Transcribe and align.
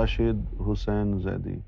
راشد 0.00 0.60
حسین 0.72 1.20
زیدی۔ 1.20 1.60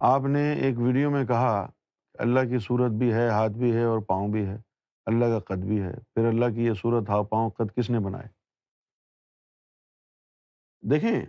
آپ 0.00 0.20
نے 0.20 0.52
ایک 0.52 0.78
ویڈیو 0.78 1.10
میں 1.10 1.24
کہا 1.24 1.70
اللہ 2.14 2.40
کی 2.40 2.58
صورت 2.58 2.92
بھی 2.92 3.12
ہے، 3.12 3.28
ہاتھ 3.28 3.52
بھی 3.52 3.76
ہے 3.76 3.84
اور 3.84 3.98
پاؤں 3.98 4.28
بھی 4.28 4.46
ہے۔ 4.46 4.56
اللہ 5.06 5.24
کا 5.24 5.38
قد 5.38 5.60
بھی 5.60 5.82
ہے۔ 5.82 5.92
پھر 5.92 6.28
اللہ 6.28 6.44
کی 6.54 6.64
یہ 6.64 6.72
صورت 6.72 7.08
ہاتھ 7.08 7.28
پاؤں 7.28 7.50
قد 7.50 7.76
کس 7.76 7.90
نے 7.90 7.98
بنائے؟ 7.98 8.28
دیکھیں، 10.90 11.26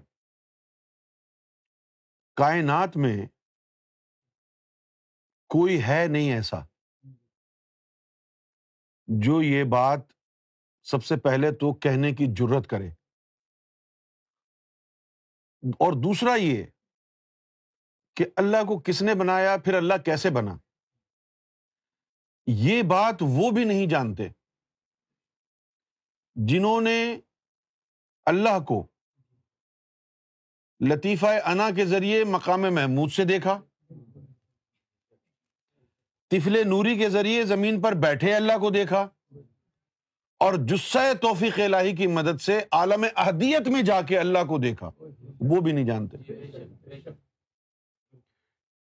کائنات 2.35 2.97
میں 2.97 3.25
کوئی 5.47 5.83
ہے 5.83 6.05
نہیں 6.09 6.31
ایسا۔ 6.31 6.57
جو 9.07 9.41
یہ 9.41 9.63
بات 9.63 9.99
سب 10.83 11.03
سے 11.03 11.15
پہلے 11.17 11.51
تو 11.51 11.73
کہنے 11.73 12.11
کی 12.11 12.25
ضرورت 12.37 12.67
کرے۔ 12.67 12.98
اور 15.63 15.93
دوسرا 15.93 16.35
یہ 16.35 16.63
کہ 18.15 18.25
اللہ 18.35 18.63
کو 18.67 18.79
کس 18.79 19.01
نے 19.01 19.13
بنایا، 19.13 19.57
پھر 19.57 19.73
اللہ 19.73 19.93
کیسے 20.05 20.29
بنا؟ 20.29 20.57
یہ 22.47 22.81
بات 22.81 23.15
وہ 23.21 23.51
بھی 23.51 23.63
نہیں 23.63 23.87
جانتے 23.87 24.27
جنہوں 26.35 26.81
نے 26.81 27.19
اللہ 28.25 28.59
کو 28.59 28.87
لطیفہ 30.89 31.25
انا 31.25 31.69
کے 31.75 31.85
ذریعے 31.85 32.23
مقام 32.23 32.61
محمود 32.61 33.11
سے 33.11 33.25
دیکھا 33.25 33.61
تفل 36.27 36.67
نوری 36.67 36.97
کے 36.97 37.09
ذریعے 37.09 37.43
زمین 37.43 37.81
پر 37.81 37.93
بیٹھے 37.93 38.33
اللہ 38.35 38.57
کو 38.57 38.69
دیکھا 38.69 39.09
اور 40.37 40.53
جسہ 40.53 41.13
توفیق 41.21 41.59
الہی 41.59 41.95
کی 41.95 42.07
مدد 42.07 42.41
سے 42.41 42.59
عالم 42.71 43.05
احدیت 43.15 43.67
میں 43.67 43.81
جا 43.81 44.01
کے 44.01 44.19
اللہ 44.19 44.43
کو 44.47 44.57
دیکھا۔ 44.57 44.89
وہ 45.39 45.61
بھی 45.61 45.71
نہیں 45.71 45.85
جانتے۔ 45.85 46.17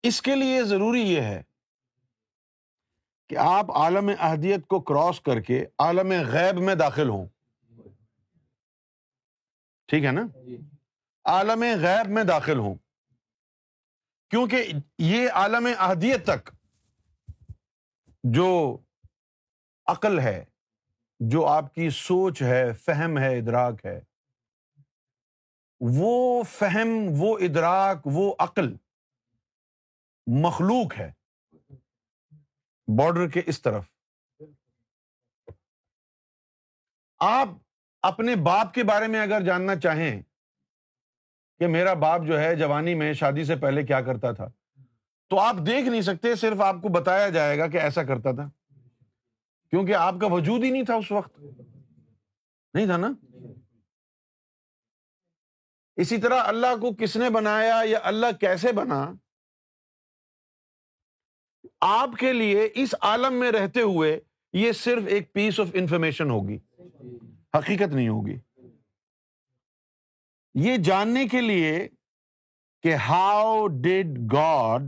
اس 0.03 0.21
کے 0.21 0.35
لیے 0.35 0.63
ضروری 0.63 1.01
یہ 1.01 1.21
ہے 1.21 1.43
کہ 3.29 3.37
آپ 3.37 3.71
عالم 3.71 4.11
احدیت 4.19 4.67
کو 4.67 4.81
کراس 4.81 5.21
کر 5.21 5.39
کے 5.41 5.65
عالم 5.79 6.11
غیب 6.11 6.59
میں 6.59 6.75
داخل 6.75 7.09
ہوں۔ 7.09 7.27
ٹھیک 9.87 10.03
ہے 10.05 10.11
نا؟ 10.11 10.27
عالم 11.25 11.63
غیب 11.81 12.09
میں 12.09 12.23
داخل 12.23 12.57
ہوں۔ 12.57 12.75
کیونکہ 14.29 14.71
یہ 14.97 15.29
عالم 15.31 15.67
احدیت 15.77 16.23
تک 16.25 16.49
جو 18.23 18.77
عقل 19.85 20.19
ہے، 20.19 20.45
جو 21.19 21.45
آپ 21.45 21.73
کی 21.73 21.89
سوچ 21.89 22.41
ہے، 22.41 22.73
فہم 22.73 23.17
ہے، 23.17 23.37
ادراک 23.37 23.85
ہے 23.85 24.01
وہ 25.79 26.43
فہم، 26.43 27.07
وہ 27.17 27.37
ادراک، 27.37 27.97
وہ 28.05 28.35
عقل 28.39 28.75
مخلوق 30.27 30.97
ہے۔ 30.97 31.11
بارڈر 32.97 33.27
کے 33.27 33.41
اس 33.45 33.61
طرف۔ 33.61 33.83
آپ 37.19 37.47
اپنے 38.01 38.35
باپ 38.35 38.73
کے 38.73 38.83
بارے 38.83 39.07
میں 39.07 39.19
اگر 39.19 39.41
جاننا 39.41 39.75
چاہیں 39.75 40.21
کہ 41.59 41.67
میرا 41.67 41.93
باپ 41.93 42.21
جو 42.27 42.39
ہے 42.39 42.55
جوانی 42.55 42.95
میں 42.95 43.13
شادی 43.13 43.43
سے 43.43 43.55
پہلے 43.55 43.83
کیا 43.83 44.01
کرتا 44.01 44.31
تھا، 44.31 44.47
تو 45.27 45.39
آپ 45.39 45.55
دیکھ 45.65 45.89
نہیں 45.89 46.01
سکتے، 46.01 46.35
صرف 46.35 46.61
آپ 46.61 46.75
کو 46.81 46.89
بتایا 46.89 47.29
جائے 47.29 47.57
گا 47.57 47.67
کہ 47.67 47.77
ایسا 47.77 48.03
کرتا 48.03 48.31
تھا۔ 48.31 48.49
کیونکہ 49.69 49.95
آپ 49.95 50.15
کا 50.21 50.27
وجود 50.27 50.63
ہی 50.63 50.71
نہیں 50.71 50.85
تھا 50.85 50.95
اس 50.95 51.11
وقت۔ 51.11 51.39
نہیں 52.73 52.85
تھا 52.85 52.97
نا؟ 52.97 53.07
اسی 55.97 56.17
طرح 56.17 56.43
اللہ 56.45 56.75
کو 56.81 56.95
کس 56.95 57.15
نے 57.15 57.29
بنایا 57.29 57.81
یا 57.85 57.99
اللہ 58.03 58.25
کیسے 58.39 58.71
بنا؟ 58.71 59.13
آپ 61.81 62.09
کے 62.19 62.33
لیے 62.33 62.69
اس 62.75 62.95
عالم 63.01 63.33
میں 63.33 63.51
رہتے 63.51 63.81
ہوئے 63.81 64.19
یہ 64.53 64.71
صرف 64.71 65.03
ایک 65.07 65.33
پیس 65.33 65.59
آف 65.59 65.67
انفارمیشن 65.73 66.29
ہوگی۔ 66.29 66.57
حقیقت 67.57 67.93
نہیں 67.93 68.09
ہوگی۔ 68.09 68.37
یہ 70.53 70.77
جاننے 70.77 71.27
کے 71.27 71.41
لیے 71.41 71.89
کہ 72.83 72.95
how 72.95 73.67
did 73.67 74.07
God 74.33 74.81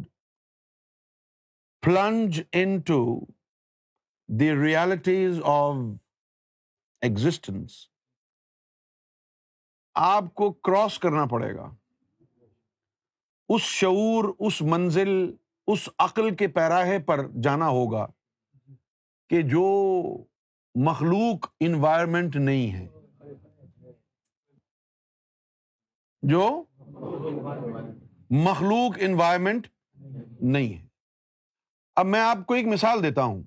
plunge 1.82 2.42
into 2.80 3.26
the 4.28 4.52
realities 4.52 5.40
of 5.44 5.76
existence 7.02 7.90
آپ 9.94 10.36
کو 10.36 10.52
کراس 10.52 11.00
کرنا 11.00 11.26
پڑے 11.26 11.56
گا۔ 11.56 11.76
اس 13.50 13.62
شعور، 13.62 14.34
اس 14.40 14.62
منزل، 14.62 15.36
اس 15.68 15.90
عقل 15.98 16.36
کے 16.36 16.48
پیراہے 16.48 17.00
پر 17.00 17.28
جانا 17.44 17.68
ہوگا 17.68 18.08
کہ 19.30 19.42
جو 19.42 20.04
مخلوق 20.76 21.48
انوائرمنٹ 21.60 22.36
نہیں 22.36 22.74
ہے۔ 22.74 22.88
جو 26.22 26.64
مخلوق 28.30 28.98
انوائرمنٹ 29.00 29.68
نہیں 30.42 30.82
ہے۔ 30.82 30.88
اب 31.96 32.06
میں 32.06 32.22
آپ 32.22 32.38
کو 32.46 32.54
ایک 32.54 32.66
مثال 32.66 33.04
دیتا 33.04 33.24
ہوں۔ 33.24 33.44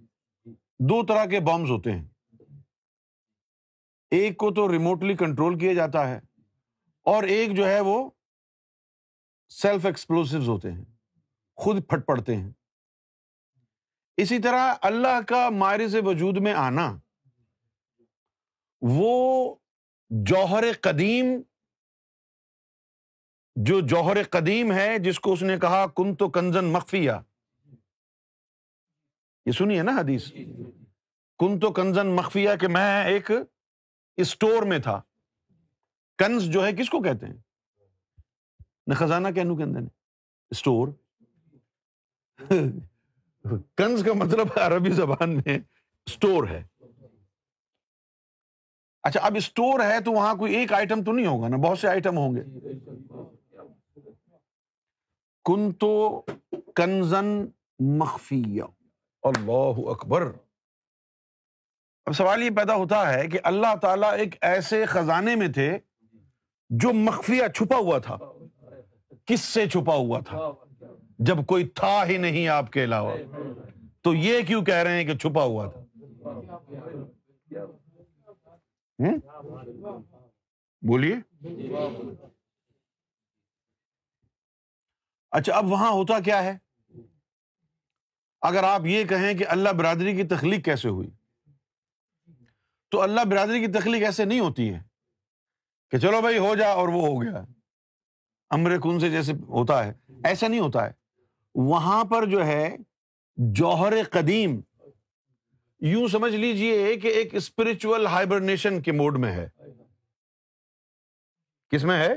دو 0.79 1.07
طرح 1.07 1.25
کے 1.25 1.41
بمس 1.41 1.71
ہوتے 1.71 1.93
ہیں۔ 1.93 2.05
ایک 4.11 4.37
کو 4.37 4.53
تو 4.53 4.73
ریموٹلی 4.73 5.17
کنٹرول 5.17 5.59
کیا 5.59 5.75
جاتا 5.75 6.09
ہے۔ 6.09 6.21
اور 7.03 7.23
ایک 7.23 7.57
جو 7.57 7.67
ہے 7.67 7.81
وہ 7.81 8.11
سیلف 9.49 9.87
ایکسپلوسو 9.87 10.53
ہوتے 10.53 10.73
ہیں، 10.73 10.85
خود 11.57 11.77
پھٹ 11.89 12.07
پڑتے 12.07 12.37
ہیں۔ 12.37 12.51
اسی 14.17 14.39
طرح 14.39 14.75
اللہ 14.83 15.21
کا 15.29 15.51
مائرز 15.51 15.97
وجود 16.05 16.37
میں 16.37 16.53
آنا، 16.53 16.97
وہ 18.81 19.57
جوہر 20.11 20.65
قدیم، 20.81 21.27
جو 23.57 23.81
جوہر 23.81 24.23
قدیم 24.23 24.73
ہے، 24.73 24.99
جس 24.99 25.21
کو 25.21 25.33
اس 25.33 25.43
نے 25.43 25.59
کہا، 25.59 25.87
کن 25.87 26.15
تو 26.17 26.31
کنزن 26.31 26.65
مخفیا 26.65 27.21
یہ 29.47 29.53
سنیے 29.53 29.83
نا 29.83 29.93
حدیث؟ 29.93 30.33
کن 31.39 31.59
تو 31.61 31.73
کنزن 31.73 32.07
مخفیا 32.07 32.57
کہ 32.57 32.69
میں 32.69 33.05
ایک 33.05 33.31
اسٹور 34.17 34.63
میں 34.63 34.79
تھا۔ 34.79 35.01
کنز 36.23 36.45
جو 36.45 36.67
ہے، 36.67 36.73
کس 36.73 36.91
کو 36.91 37.03
کہتے 37.03 37.27
ہیں؟ 37.27 37.35
نہ 38.87 38.95
خزانہ 38.95 39.29
کہنو 39.29 39.57
کے 39.57 39.63
اندر 39.63 39.81
اسٹور 40.51 40.89
کنز 43.77 44.05
کا 44.05 44.13
مطلب 44.15 44.47
عربی 44.57 44.91
زبان 44.91 45.37
میں 45.37 45.59
اسٹور 46.07 46.49
ہے۔ 46.49 46.65
اچھا 49.03 49.21
اب 49.21 49.33
اسٹور 49.37 49.81
ہے 49.81 50.01
تو 50.01 50.13
وہاں 50.13 50.35
کوئی 50.35 50.55
ایک 50.55 50.73
آئٹم 50.73 51.05
تو 51.05 51.13
نہیں 51.13 51.27
ہوگا 51.27 51.49
نا؟ 51.49 51.57
بہت 51.57 51.79
سے 51.79 51.89
آئٹم 51.89 52.19
ہوں 52.19 52.37
گے۔ 52.37 52.41
کن 55.45 55.73
تو 55.73 56.23
کنزن 56.75 57.47
مخفیہ۔ 57.79 58.63
اللہ 59.23 59.91
اکبر۔ 59.91 60.23
اب 62.07 62.13
سوال 62.13 62.43
یہ 62.43 62.51
پیدا 62.51 62.75
ہوتا 62.75 63.15
ہے 63.15 63.29
کہ 63.29 63.39
اللہ 63.45 63.77
تعالیٰ 63.83 64.13
ایک 64.13 64.35
ایسے 64.41 64.85
خزانے 64.85 65.35
میں 65.35 65.49
تھے 65.49 65.79
جو 66.77 66.93
مخفیہ 66.93 67.49
چھپا 67.55 67.77
ہوا 67.77 67.99
تھا، 67.99 68.19
کس 69.27 69.41
سے 69.41 69.69
چھپا 69.69 69.95
ہوا 69.95 70.21
تھا؟ 70.21 70.39
جب 71.19 71.37
کوئی 71.47 71.69
تھا 71.69 72.07
ہی 72.07 72.17
نہیں 72.17 72.49
آپ 72.49 72.73
کے 72.73 72.85
علاوہ۔ 72.85 73.17
تو 74.01 74.15
یہ 74.15 74.43
کیوں 74.47 74.65
کہہ 74.65 74.75
رہے 74.75 74.97
ہیں 74.97 75.05
کہ 75.05 75.19
چھپا 75.19 75.43
ہوا 75.43 75.71
تھا؟ 75.71 75.81
بولیے۔ 80.83 81.17
اچھا 85.31 85.55
اب 85.55 85.67
وہاں 85.67 85.91
ہوتا 85.91 86.21
کیا 86.21 86.45
ہے؟ 86.45 86.59
اگر 88.41 88.65
آپ 88.65 88.81
یہ 88.85 89.05
کہیں 89.05 89.39
کہ 89.39 89.45
اللہ 89.49 89.69
برادری 89.69 90.17
کی 90.17 90.23
تخلیق 90.23 90.65
کیسے 90.65 90.89
ہوئی؟ 90.89 91.11
تو 92.91 93.01
اللہ 93.01 93.21
برادری 93.31 93.67
کی 93.67 93.73
تخلیق 93.73 94.05
ایسے 94.05 94.25
نہیں 94.25 94.41
ہوتی 94.41 94.75
ہے۔ 94.75 94.92
کہ 95.93 95.99
چلو 95.99 96.21
بھائی 96.21 96.39
ہو 96.39 96.55
جا 96.55 96.69
اور 96.69 96.89
وہ 96.89 97.07
ہو 97.07 97.23
گیا۔ 97.23 97.45
امر 98.51 98.79
کن 98.79 99.01
سے 99.01 99.11
جیسے 99.11 99.33
ہوتا 99.33 99.87
ہے، 99.87 99.93
ایسا 100.25 100.49
نہیں 100.49 100.61
ہوتا 100.61 100.87
ہے۔ 100.87 100.93
وہاں 101.55 102.05
پر 102.05 102.27
جو 102.27 102.47
ہے، 102.47 102.77
جوہر 103.37 103.95
قدیم، 104.11 104.61
یوں 105.81 106.09
سمجھ 106.09 106.37
لیجیے 106.37 106.97
کہ 106.97 107.09
ایک 107.09 107.35
اسپرچل 107.35 108.07
ہائبرنیشن 108.07 108.83
کے 108.83 108.93
موڈ 108.93 109.19
میں 109.19 109.33
ہے۔ 109.33 109.49
کس 111.71 111.85
میں 111.85 112.09
ہے؟ 112.09 112.13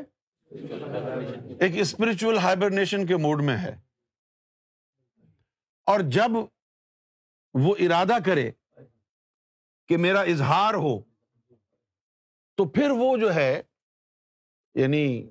ایک 1.59 1.71
اسپرچل 1.73 2.37
ہائبرنیشن 2.37 3.05
کے 3.05 3.17
موڈ 3.17 3.43
میں 3.43 3.57
ہے۔ 3.57 3.81
اور 5.85 5.99
جب 5.99 6.31
وہ 7.53 7.75
ارادہ 7.79 8.17
کرے 8.25 8.51
کہ 9.87 9.97
میرا 9.97 10.21
اظہار 10.21 10.73
ہو 10.73 11.14
تو 12.55 12.65
پھر 12.65 12.89
وہ 12.89 13.17
جو 13.17 13.35
ہے 13.35 13.61
یعنی 14.75 15.29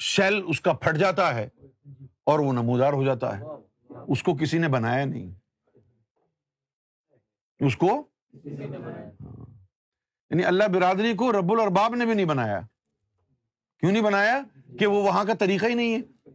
شیل 0.00 0.42
اس 0.46 0.60
کا 0.60 0.72
پھٹ 0.72 0.96
جاتا 0.96 1.34
ہے 1.34 1.48
اور 2.24 2.38
وہ 2.38 2.52
نمودار 2.52 2.92
ہو 2.92 3.04
جاتا 3.04 3.38
ہے۔ 3.38 3.44
اس 4.08 4.22
کو 4.22 4.36
کسی 4.36 4.58
نے 4.58 4.68
بنایا 4.68 5.04
نہیں۔ 5.04 5.34
اس 7.58 7.76
کو؟ 7.76 8.06
یعنی 10.30 10.44
اللہ 10.44 10.64
برادری 10.74 11.14
کو 11.14 11.32
رب 11.32 11.52
الرباب 11.52 11.94
نے 11.94 12.06
بھی 12.06 12.14
نہیں 12.14 12.26
بنایا۔ 12.26 12.60
کیوں 13.78 13.92
نہیں 13.92 14.02
بنایا؟ 14.02 14.42
کہ 14.78 14.86
وہ 14.86 15.02
وہاں 15.02 15.24
کا 15.24 15.34
طریقہ 15.34 15.66
ہی 15.66 15.74
نہیں 15.74 15.98
ہے۔ 15.98 16.30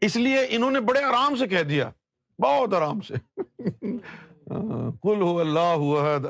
اس 0.00 0.16
لیے 0.16 0.46
انہوں 0.48 0.70
نے 0.70 0.80
بڑے 0.80 1.02
آرام 1.02 1.36
سے 1.36 1.46
کہہ 1.48 1.62
دیا۔ 1.62 1.90
بہت 2.38 2.74
آرام 2.74 3.00
سے۔ 3.00 3.14
کل 5.02 5.20
ہو 5.20 5.40
اللہ 5.40 5.78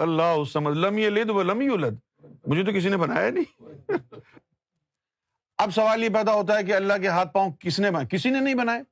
اللہ 0.00 0.59
لمی 0.59 1.09
لد 1.09 1.31
و 1.31 1.43
لمی 1.43 1.69
الد 1.69 1.97
مجھے 2.52 2.64
تو 2.64 2.72
کسی 2.72 2.88
نے 2.88 2.96
بنایا 2.96 3.31
نہیں۔ 3.31 3.62
اب 5.58 5.70
سوال 5.70 6.04
یہ 6.04 6.08
پیدا 6.08 6.34
ہوتا 6.34 6.58
ہے 6.58 6.64
کہ 6.64 6.75
اللہ 6.75 6.93
کے 7.00 7.08
ہاتھ 7.08 7.32
پاؤں 7.32 7.52
کس 7.52 7.81
نے 7.81 7.90
بنائے؟ 7.90 8.06
کسی 8.06 8.31
نے 8.31 8.40
نہیں 8.40 8.54
بنائے۔ 8.54 8.82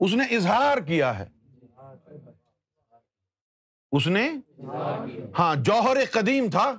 اس 0.00 0.14
نے 0.14 0.24
اظہار 0.24 0.78
کیا 0.78 1.18
ہے۔ 1.18 1.28
اس 3.92 4.06
نے 4.06 4.32
ہاں 5.38 5.56
جوہر 5.56 5.96
قدیم 6.10 6.50
تھا۔ 6.50 6.72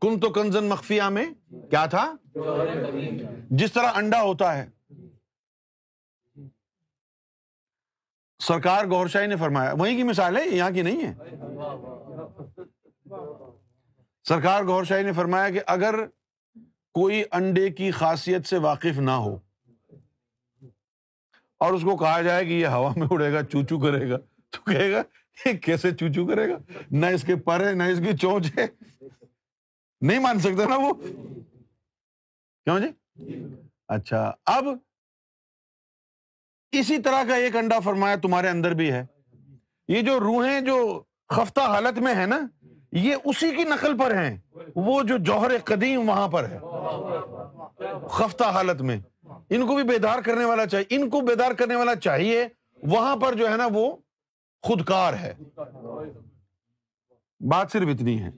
کن 0.00 0.20
تو 0.20 0.30
کنزن 0.30 0.64
مخفیہ 0.64 1.02
میں 1.02 1.26
کیا 1.70 1.86
تھا؟ 1.86 2.14
جس 3.50 3.72
طرح 3.72 3.90
انڈا 3.94 4.22
ہوتا 4.22 4.58
ہے۔ 4.58 4.68
سرکار 8.38 8.84
گور 8.84 9.06
شاہی 9.06 9.26
نے 9.26 9.36
فرمایا۔ 9.36 9.72
وہیں 9.72 9.96
کی 9.96 10.02
مثال 10.02 10.36
ہے؟ 10.36 10.48
یہاں 10.48 10.70
کی 10.70 10.82
نہیں 10.82 11.06
ہے۔ 11.06 11.14
سرکار 14.28 14.62
گور 14.62 14.84
شاہی 14.84 15.02
نے 15.02 15.12
فرمایا 15.12 15.50
کہ 15.50 15.60
اگر 15.66 15.94
کوئی 16.94 17.22
انڈے 17.32 17.70
کی 17.70 17.90
خاصیت 17.90 18.46
سے 18.46 18.58
واقف 18.58 18.98
نہ 18.98 19.10
ہو 19.10 19.38
اور 21.58 21.72
اس 21.72 21.82
کو 21.82 21.96
کہا 21.96 22.22
جائے 22.22 22.44
کہ 22.44 22.50
یہ 22.50 22.66
ہوا 22.66 22.92
میں 22.96 23.06
اڑے 23.10 23.32
گا، 23.32 23.42
چوچو 23.42 23.78
کرے 23.78 24.10
گا، 24.10 24.16
تو 24.50 24.60
کہے 24.62 24.92
گا، 24.92 25.02
یہ 25.46 25.58
کیسے 25.58 25.90
چوچو 25.90 26.26
کرے 26.26 26.48
گا؟ 26.48 26.56
نہ 26.90 27.06
اس 27.06 27.22
کے 27.22 27.36
پر 27.36 27.66
ہے، 27.66 27.72
نہ 27.72 27.82
اس 27.82 27.98
کی 27.98 28.16
چونچ 28.16 28.58
ہے۔ 28.58 28.66
نہیں 30.00 30.18
مان 30.18 30.38
سکتا 30.38 30.64
نا 30.64 30.76
وہ؟ 30.76 30.92
کیوں 32.64 32.78
جی؟ 32.80 32.88
اچھا 33.88 34.32
اب 34.46 34.64
اسی 36.72 37.02
طرح 37.02 37.24
کا 37.28 37.36
ایک 37.36 37.56
انڈا 37.56 37.80
فرمایا 37.80 38.16
تمہارے 38.16 38.48
اندر 38.48 38.74
بھی 38.74 38.92
ہے۔ 38.92 39.06
یہ 39.88 40.02
جو 40.02 40.20
روحیں، 40.20 40.60
جو 40.60 41.02
خفتہ 41.28 41.60
حالت 41.60 41.98
میں 41.98 42.14
ہے 42.14 42.26
نا 42.26 42.40
یہ 42.92 43.16
اسی 43.24 43.56
کی 43.56 43.64
نقل 43.64 43.98
پر 43.98 44.14
ہیں۔ 44.14 44.36
وہ 44.76 45.02
جو 45.02 45.16
جوہر 45.18 45.50
قدیم 45.64 46.08
وہاں 46.08 46.28
پر 46.28 46.48
ہے۔ 46.48 46.58
خفتہ 48.08 48.44
حالت 48.44 48.80
میں۔ 48.80 49.00
ان 49.50 49.66
کو 49.66 49.74
بھی 49.74 49.82
بیدار 49.82 50.18
کرنے 50.18 50.44
والا 50.44 50.66
چاہیے۔ 50.66 50.86
ان 50.90 51.10
کو 51.10 51.20
بیدار 51.20 51.52
کرنے 51.52 51.74
والا 51.74 51.94
چاہیے۔ 51.96 52.48
وہاں 52.82 53.16
پر 53.16 53.34
جو 53.34 53.50
ہے 53.50 53.56
نا 53.56 53.68
وہ 53.72 53.96
خودکار 54.62 55.12
ہے۔ 55.14 55.34
بات 57.40 57.72
صرف 57.72 57.88
اتنی 57.88 58.22
ہے۔ 58.22 58.30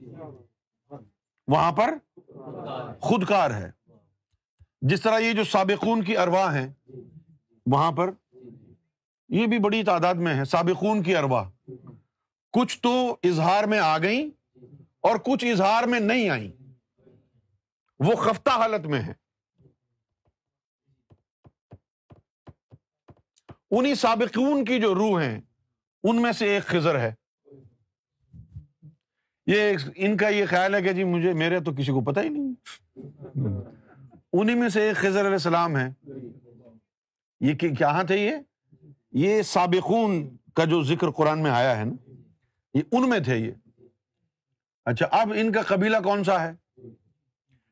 وہاں 1.47 1.71
پر 1.71 1.93
خودکار 2.99 3.51
ہے۔ 3.51 3.71
جس 4.81 5.01
طرح 5.01 5.19
یہ 5.19 5.33
جو 5.33 5.43
سابقون 5.43 6.03
کی 6.03 6.17
ارواح 6.17 6.53
ہیں، 6.53 6.73
وہاں 7.65 7.91
پر 7.91 8.09
یہ 9.29 9.47
بھی 9.47 9.59
بڑی 9.59 9.83
تعداد 9.83 10.15
میں 10.15 10.35
ہے 10.35 10.45
سابقون 10.45 11.03
کی 11.03 11.15
اروا 11.15 11.49
کچھ 12.51 12.79
تو 12.81 13.15
اظہار 13.23 13.63
میں 13.63 13.79
آ 13.79 13.97
گئیں۔ 13.97 14.40
اور 15.01 15.15
کچھ 15.15 15.45
اظہار 15.45 15.83
میں 15.83 15.99
نہیں 15.99 16.29
آئیں۔ 16.29 16.51
وہ 17.99 18.15
خفتہ 18.15 18.49
حالت 18.49 18.85
میں 18.85 19.01
ہے 19.01 19.13
انہیں 23.71 23.93
سابقون 23.93 24.65
کی 24.65 24.79
جو 24.79 24.95
روح 24.95 25.21
ہیں، 25.21 25.41
ان 26.03 26.21
میں 26.21 26.31
سے 26.31 26.45
ایک 26.47 26.63
خزر 26.63 26.99
ہے۔ 26.99 27.13
یہ 29.45 29.77
ان 29.95 30.17
کا 30.17 30.27
یہ 30.27 30.45
خیال 30.45 30.75
ہے 30.75 30.81
کہ 30.81 30.93
جی 30.93 31.03
مجھے، 31.03 31.33
میرے 31.33 31.59
تو 31.59 31.73
کسی 31.73 31.91
کو 31.91 32.01
پتا 32.01 32.21
ہی 32.21 32.29
نہیں۔ 32.29 32.53
انہیں 34.33 34.55
میں 34.55 34.69
سے 34.69 34.81
ایک 34.81 34.95
خزر 34.95 35.21
علیہ 35.21 35.29
السلام 35.29 35.77
ہے 35.77 35.89
یہ 37.39 37.53
کہاں 37.53 38.03
تھے 38.03 38.17
یہ؟ 38.17 38.35
یہ 39.11 39.41
سابقون 39.41 40.37
کا 40.55 40.65
جو 40.65 40.83
ذکر 40.83 41.11
قرآن 41.11 41.43
میں 41.43 41.51
آیا 41.51 41.77
ہے 41.77 41.83
نا، 41.83 42.11
یہ 42.73 42.81
ان 42.91 43.09
میں 43.09 43.19
تھے 43.19 43.37
یہ۔ 43.37 43.51
اچھا 44.85 45.07
اب 45.11 45.33
ان 45.35 45.51
کا 45.51 45.61
قبیلہ 45.61 45.97
کون 46.03 46.23
سا 46.23 46.47
ہے؟ 46.47 46.81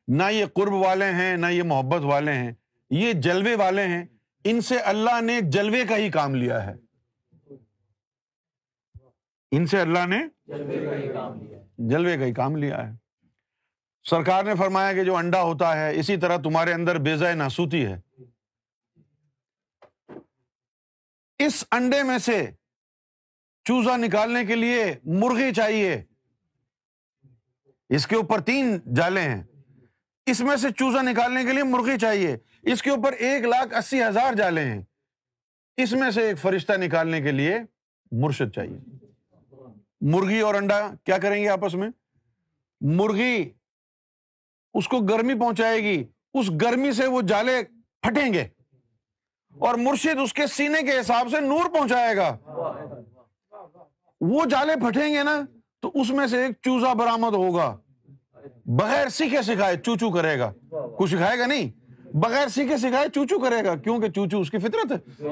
نہ 0.08 0.22
یہ 0.30 0.44
قرب 0.46 0.72
والے 0.72 1.04
ہیں، 1.04 1.36
نہ 1.36 1.46
یہ 1.46 1.62
محبت 1.62 2.00
والے 2.02 2.32
ہیں، 2.32 2.52
یہ 2.90 3.12
جلوے 3.12 3.54
والے 3.54 3.86
ہیں، 3.86 4.04
ان 4.44 4.60
سے 4.60 4.78
اللہ 4.78 5.20
نے 5.20 5.40
جلوے 5.40 5.84
کا 5.86 5.96
ہی 5.96 6.10
کام 6.10 6.34
لیا 6.34 6.66
ہے۔ 6.66 6.74
ان 9.50 9.66
سے 9.66 9.80
اللہ 9.80 10.06
نے 10.06 10.26
جلوے 11.78 12.18
کا 12.18 12.24
ہی 12.24 12.34
کام 12.34 12.56
لیا 12.56 12.88
ہے۔ 12.88 12.92
سرکار 14.10 14.44
نے 14.44 14.54
فرمایا 14.54 14.92
کہ 14.92 15.04
جو 15.04 15.16
انڈا 15.16 15.42
ہوتا 15.42 15.76
ہے، 15.76 15.98
اسی 15.98 16.16
طرح 16.16 16.36
تمہارے 16.36 16.72
اندر 16.72 16.98
بیزا 16.98 17.34
ناسوتی 17.34 17.86
ہے۔ 17.86 18.00
اس 21.38 21.64
انڈے 21.70 22.02
میں 22.02 22.18
سے 22.18 22.50
چوزا 23.64 23.96
نکالنے 23.96 24.44
کے 24.44 24.56
لیے 24.56 24.84
مرغی 25.04 25.52
چاہیے۔ 25.52 26.02
اس 27.90 28.06
کے 28.06 28.16
اوپر 28.16 28.40
تین 28.40 28.78
جالے 28.96 29.20
ہیں۔ 29.20 29.42
اس 30.26 30.40
میں 30.40 30.56
سے 30.56 30.68
چوزا 30.70 31.02
نکالنے 31.02 31.44
کے 31.44 31.52
لیے 31.52 31.62
مرغی 31.62 31.98
چاہیے۔ 31.98 32.36
اس 32.62 32.82
کے 32.82 32.90
اوپر 32.90 33.12
ایک 33.12 33.44
لاکھ 33.44 33.74
اسی 33.74 34.04
ہزار 34.04 34.34
جالے 34.34 34.64
ہیں۔ 34.64 34.82
اس 35.76 35.92
میں 35.92 36.10
سے 36.10 36.22
ایک 36.22 36.38
فرشتہ 36.38 36.72
نکالنے 36.72 37.20
کے 37.20 37.32
لیے 37.32 37.58
مرشد 38.12 38.54
چاہیے۔ 38.54 38.78
مرغی 40.00 40.40
اور 40.40 40.54
انڈا 40.54 40.90
کیا 41.04 41.18
کریں 41.18 41.44
گے 41.44 41.48
آپس 41.48 41.74
میں؟ 41.74 41.88
مرغی 42.80 43.50
اس 44.74 44.88
کو 44.88 44.98
گرمی 44.98 45.34
پہنچائے 45.34 45.82
گی۔ 45.82 46.04
اس 46.34 46.50
گرمی 46.62 46.92
سے 46.92 47.06
وہ 47.06 47.22
جالے 47.22 47.62
پھٹیں 48.02 48.32
گے۔ 48.32 48.48
اور 49.60 49.74
مرشد 49.74 50.18
اس 50.22 50.32
کے 50.32 50.46
سینے 50.46 50.82
کے 50.82 51.00
حساب 51.00 51.28
سے 51.30 51.40
نور 51.40 51.70
پہنچائے 51.70 52.16
گا۔ 52.16 52.38
وہ 54.20 54.44
جالے 54.44 54.74
پھٹیں 54.76 55.14
گے 55.14 55.22
نا؟ 55.22 55.59
تو 55.80 55.90
اس 55.94 56.10
میں 56.10 56.26
سے 56.26 56.42
ایک 56.42 56.52
چوزا 56.62 56.92
برامد 56.92 57.34
ہوگا۔ 57.34 57.76
بغیر 58.66 59.08
سیکھے 59.08 59.42
سکھائے 59.42 59.76
چوچو 59.76 60.10
کرے 60.10 60.38
گا۔ 60.38 60.52
کچھ 60.98 61.10
سکھائے 61.14 61.38
گا 61.38 61.46
نہیں؟ 61.46 61.70
بغیر 62.16 62.48
سیکھے 62.48 62.76
سکھائے 62.76 63.08
چوچو 63.08 63.38
کرے 63.38 63.64
گا۔ 63.64 63.76
کیونکہ 63.76 64.08
چوچو 64.08 64.40
اس 64.40 64.50
کی 64.50 64.58
فطرت 64.58 64.92
ہے۔ 64.92 65.26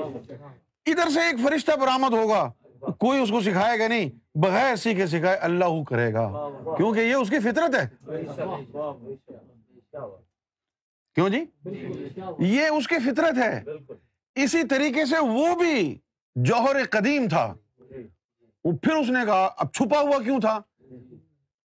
ادھر 0.87 1.09
سے 1.09 1.21
ایک 1.21 1.35
فرشتہ 1.49 1.76
برامد 1.81 2.14
ہوگا۔ 2.14 2.52
کوئی 2.99 3.23
اس 3.23 3.31
کو 3.31 3.40
سکھائے 3.40 3.78
گا 3.78 3.88
نہیں۔ 3.88 4.11
بغیر 4.35 4.76
سیکھے 4.76 5.07
سکھائے 5.07 5.37
اللہ 5.37 5.83
کرے 5.88 6.12
گا۔ 6.12 6.49
کیونکہ 6.76 7.00
یہ 7.00 7.14
اس 7.14 7.31
کی 7.31 7.38
فطرت 7.38 7.75
ہے۔ 7.75 7.88
کیوں 11.14 11.28
جی؟ 11.28 11.45
یہ 12.38 12.67
اس 12.67 12.88
کی 12.88 12.95
فطرت 12.95 13.38
ہے۔ 13.38 13.64
اسی 14.35 14.67
طریقے 14.67 15.05
سے 15.05 15.19
وہ 15.19 15.55
بھی 15.55 15.99
جوہر 16.37 16.85
قدیم 16.90 17.28
تھا۔ 17.28 17.55
پھر 18.65 18.95
اس 18.95 19.11
نے 19.11 19.25
کہا 19.27 19.49
اب 19.57 19.73
چھپا 19.73 20.00
ہوا 20.00 20.23
کیوں 20.25 20.41
تھا 20.41 20.61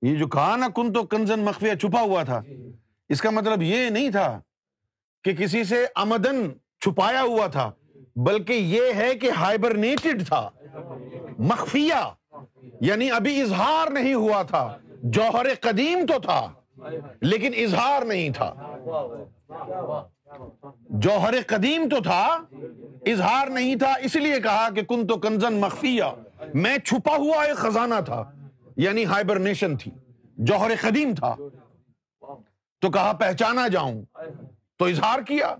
یہ 0.01 0.17
جو 0.17 0.27
کہا 0.27 0.55
نا 0.55 0.67
کن 0.75 0.93
تو 0.93 1.03
کنزن 1.03 1.39
مخفیہ 1.39 1.73
چھپا 1.73 2.01
ہوا 2.01 2.23
تھا 2.23 2.41
اس 3.09 3.21
کا 3.21 3.29
مطلب 3.29 3.61
یہ 3.61 3.89
نہیں 3.89 4.09
تھا 4.09 4.41
کہ 5.23 5.33
کسی 5.35 5.63
سے 5.63 5.85
آمدن 5.95 6.51
چھپایا 6.79 7.21
ہوا 7.21 7.47
تھا 7.47 7.71
بلکہ 8.15 8.53
یہ 8.53 8.93
ہے 8.93 9.15
کہ 9.15 9.31
ہائبرنیٹڈ 9.31 10.27
تھا 10.27 10.49
مخفیہ 11.39 12.03
یعنی 12.81 13.11
ابھی 13.11 13.41
اظہار 13.41 13.91
نہیں 13.91 14.13
ہوا 14.13 14.43
تھا 14.43 14.77
جوہر 15.03 15.47
قدیم 15.61 16.05
تو 16.05 16.19
تھا 16.19 16.53
لیکن 17.21 17.53
اظہار 17.63 18.01
نہیں 18.01 18.29
تھا 18.29 18.53
جوہر 20.89 21.35
قدیم 21.47 21.89
تو 21.89 22.01
تھا 22.03 22.23
اظہار 23.05 23.47
نہیں 23.47 23.75
تھا 23.75 23.93
اس 24.01 24.15
لیے 24.15 24.39
کہا 24.39 24.69
کہ 24.75 24.81
کن 24.81 25.07
تو 25.07 25.17
کنزن 25.17 25.53
مخفیہ 25.53 26.03
میں 26.55 26.77
چھپا 26.77 27.15
ہوا 27.15 27.43
ایک 27.43 27.57
خزانہ 27.57 27.95
تھا 28.05 28.31
یعنی 28.77 29.05
ہائبر 29.05 29.39
نیشن 29.39 29.77
تھی، 29.77 29.91
جوہر 30.37 30.71
قدیم 30.81 31.15
تھا۔ 31.15 31.35
تو 32.81 32.91
کہا 32.91 33.13
پہچانا 33.13 33.67
جاؤں۔ 33.67 34.05
تو 34.77 34.85
اظہار 34.85 35.19
کیا۔ 35.19 35.55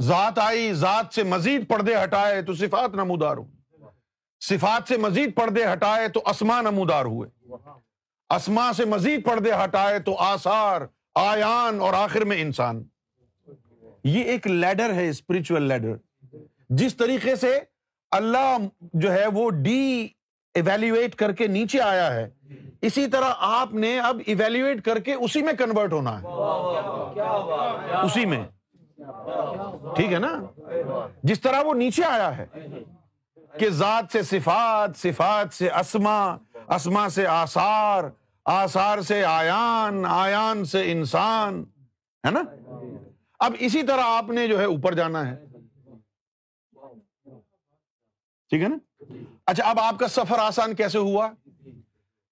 ذات 0.00 0.38
آئی، 0.38 0.74
ذات 0.74 1.14
سے 1.14 1.22
مزید 1.22 1.68
پردے 1.68 2.04
ہٹائے 2.04 2.42
تو 2.42 2.54
صفات 2.54 2.94
نمودار 2.94 3.36
ہو 3.36 3.44
صفات 4.40 4.88
سے 4.88 4.96
مزید 4.96 5.34
پردے 5.34 5.72
ہٹائے 5.72 6.08
تو 6.08 6.22
اسما 6.26 6.60
نمودار 6.60 7.04
ہوئے۔ 7.04 7.54
اسما 8.34 8.72
سے 8.72 8.84
مزید 8.84 9.24
پردے 9.24 9.50
ہٹائے 9.64 9.98
تو 9.98 10.16
آثار، 10.18 10.82
آیان 11.14 11.80
اور 11.80 11.94
آخر 11.94 12.20
میں 12.20 12.40
انسان۔ 12.40 12.84
یہ 14.04 14.24
ایک 14.24 14.46
لیڈر 14.46 14.94
ہے 14.94 15.08
اسپرچل 15.08 15.62
لیڈر 15.62 15.96
جس 16.68 16.96
طریقے 16.96 17.36
سے 17.36 17.60
اللہ 18.12 18.56
جو 18.80 19.12
ہے 19.12 19.26
وہ 19.26 19.50
ڈی 19.50 20.08
ایویلویٹ 20.54 21.14
کر 21.14 21.32
کے 21.32 21.46
نیچے 21.46 21.80
آیا 21.80 22.14
ہے۔ 22.14 22.30
اسی 22.82 23.06
طرح 23.06 23.32
آپ 23.38 23.74
نے 23.74 24.00
اب 24.00 24.20
ایویلویٹ 24.26 24.84
کر 24.84 24.98
کے 24.98 25.14
اسی 25.14 25.42
میں 25.42 25.52
کنورٹ 25.52 25.92
ہونا 25.92 26.22
ہے۔ 26.22 26.26
اسی 28.04 28.26
میں۔ 28.26 28.44
ٹھیک 29.96 30.12
ہے 30.12 30.18
نا؟ 30.18 30.42
جس 31.22 31.40
طرح 31.40 31.62
وہ 31.62 31.74
نیچے 31.74 32.04
آیا 32.04 32.36
ہے۔ 32.36 32.46
کہ 33.58 33.70
ذات 33.70 34.04
سے 34.12 34.22
صفات 34.22 34.96
صفات 34.96 35.54
سے 35.54 35.70
اسما 35.70 36.36
اسما 36.68 37.08
سے 37.08 37.26
آثار 37.26 38.04
آثار 38.44 39.00
سے 39.00 39.24
آیان 39.24 40.04
آیان 40.08 40.64
سے 40.64 40.92
انسان، 40.92 41.64
ہے 42.26 42.30
نا؟ 42.30 42.42
اب 43.38 43.54
اسی 43.58 43.82
طرح 43.82 44.00
آپ 44.04 44.30
نے 44.30 44.48
جو 44.48 44.58
ہے 44.58 44.64
اوپر 44.64 44.94
جانا 44.94 45.30
ہے۔ 45.30 45.44
ٹھیک 48.52 48.62
ہے 48.62 48.68
نا؟ 48.68 49.04
اچھا 49.46 49.64
اب 49.64 49.80
آپ 49.80 49.98
کا 49.98 50.08
سفر 50.08 50.38
آسان 50.38 50.74
کیسے 50.74 50.98
ہوا 50.98 51.30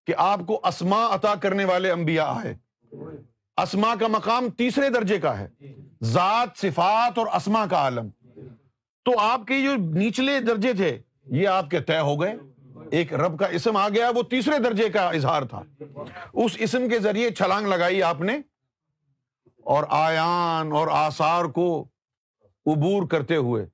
کہ 0.07 0.15
آپ 0.17 0.41
کو 0.47 0.61
اسما 0.65 1.15
عطا 1.15 1.35
کرنے 1.35 1.65
والے 1.65 1.91
انبیاء 1.91 2.27
آئے؟ 2.27 2.57
اسما 3.57 3.95
کا 4.01 4.07
مقام 4.07 4.51
تیسرے 4.51 4.89
درجے 4.89 5.19
کا 5.19 5.39
ہے، 5.39 5.49
ذات، 6.03 6.49
صفات 6.57 7.19
اور 7.19 7.27
اسما 7.27 7.67
کا 7.67 7.77
عالم۔ 7.77 8.09
تو 9.05 9.19
آپ 9.19 9.41
کے 9.47 9.63
جو 9.63 9.75
نچلے 9.75 10.41
درجے 10.41 10.73
تھے، 10.73 10.99
یہ 11.27 11.49
آپ 11.49 11.71
کے 11.71 11.81
طے 11.81 11.99
ہو 11.99 12.23
گئے۔ 12.23 12.35
ایک 12.91 13.15
رب 13.15 13.39
کا 13.39 13.47
اسم 13.47 13.77
آ 13.77 13.89
گیا، 13.89 14.11
وہ 14.15 14.23
تیسرے 14.23 14.59
درجے 14.59 14.89
کا 14.89 15.09
اظہار 15.09 15.43
تھا۔ 15.43 15.63
اس 16.33 16.57
اسم 16.59 16.89
کے 16.89 16.99
ذریعے 16.99 17.31
چھلانگ 17.31 17.67
لگائی 17.67 18.03
آپ 18.03 18.21
نے 18.21 18.39
اور 19.65 19.85
آیان 19.89 20.73
اور 20.73 20.89
آثار 20.91 21.45
کو 21.45 21.89
عبور 22.67 23.09
کرتے 23.09 23.37
ہوئے 23.37 23.67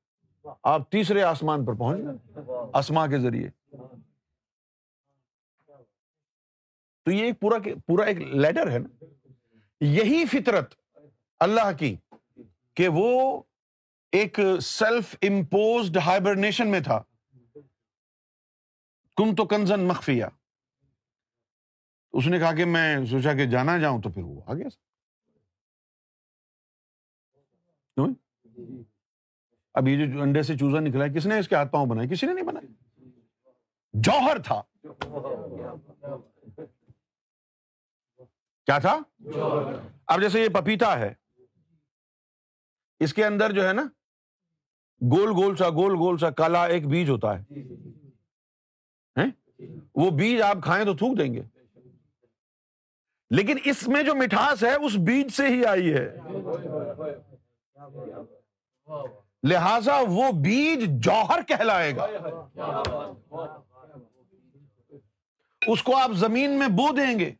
آپ 0.62 0.90
تیسرے 0.90 1.22
آسمان 1.22 1.64
پر 1.64 1.72
پہنچ 1.72 2.00
گئے 2.00 2.34
اسما 2.74 3.06
کے 3.06 3.18
ذریعے۔ 3.18 3.50
تو 7.04 7.10
یہ 7.10 7.24
ایک 7.24 7.40
پورا 7.40 7.56
پورا 7.86 8.04
ایک 8.04 8.18
لیڈر 8.18 8.70
ہے 8.70 8.78
نا۔ 8.78 9.04
یہی 9.80 10.26
فطرت 10.26 10.74
اللہ 11.40 11.76
کی 11.78 11.96
کہ 12.74 12.88
وہ 12.88 13.42
ایک 14.12 14.40
سیلف 14.62 15.16
امپوزڈ 15.22 15.96
ہائبرنیشن 15.96 16.68
میں 16.68 16.80
تھا۔ 16.80 17.02
کم 19.16 19.34
تو 19.34 19.44
کنزن 19.44 19.80
مخفیا 19.80 20.28
اس 22.12 22.26
نے 22.26 22.38
کہا 22.38 22.54
کہ 22.54 22.64
میں 22.64 23.06
سوچا 23.06 23.32
کہ 23.32 23.46
جانا 23.46 23.78
جاؤں 23.78 24.02
تو 24.02 24.10
پھر 24.10 24.22
وہ 24.22 24.40
آ 24.46 24.54
گیا۔ 24.54 24.68
اب 29.76 29.88
یہ 29.88 30.06
جو 30.06 30.22
انڈے 30.22 30.42
سے 30.42 30.56
چوزا 30.56 30.80
نکلا 30.80 31.04
ہے، 31.04 31.10
کس 31.10 31.26
نے 31.26 31.38
اس 31.38 31.48
کے 31.48 31.54
ہاتھ 31.54 31.72
پاؤں 31.72 31.86
بنائے؟ 31.86 32.08
کسی 32.08 32.26
نے 32.26 32.32
نہیں 32.32 32.44
بنائے؟ 32.44 32.66
جوہر 33.92 34.38
تھا۔ 34.38 34.62
کیا 38.66 38.78
تھا؟ 38.78 38.98
اب 40.06 40.20
جیسے 40.20 40.40
یہ 40.40 40.48
پپیتا 40.48 40.98
ہے، 40.98 41.14
اس 43.00 43.14
کے 43.14 43.24
اندر 43.24 43.52
جو 43.52 43.68
ہے 43.68 43.72
نا، 43.72 43.82
گول 45.16 45.30
گول 45.30 45.56
سا، 45.56 45.70
گول 45.70 45.94
گول 45.94 46.18
سا 46.18 46.30
کالا 46.30 46.66
ایک 46.66 46.88
بیج 46.88 47.10
ہوتا 47.10 47.38
ہے۔ 47.38 47.44
وہ 49.94 50.10
بیج 50.10 50.42
آپ 50.42 50.56
کھائیں 50.64 50.84
تو 50.84 50.96
تھوک 50.96 51.18
دیں 51.18 51.34
گے۔ 51.34 51.42
لیکن 53.30 53.56
اس 53.64 53.88
میں 53.88 54.02
جو 54.02 54.14
مٹھاس 54.14 54.64
ہے، 54.64 54.74
اس 54.74 54.96
بیج 54.96 55.28
سے 55.28 55.46
ہی 55.46 55.64
آئی 55.64 55.94
ہے۔ 55.94 56.18
لہذا 59.46 60.00
وہ 60.08 60.32
بیج 60.32 61.04
جوہر 61.04 61.42
کہلائے 61.42 61.96
گا۔ 61.96 62.06
اس 65.66 65.82
کو 65.82 65.96
آپ 65.96 66.10
زمین 66.12 66.50
میں 66.50 66.68
بو 66.68 66.94
دیں 66.94 67.18
گے۔ 67.18 67.32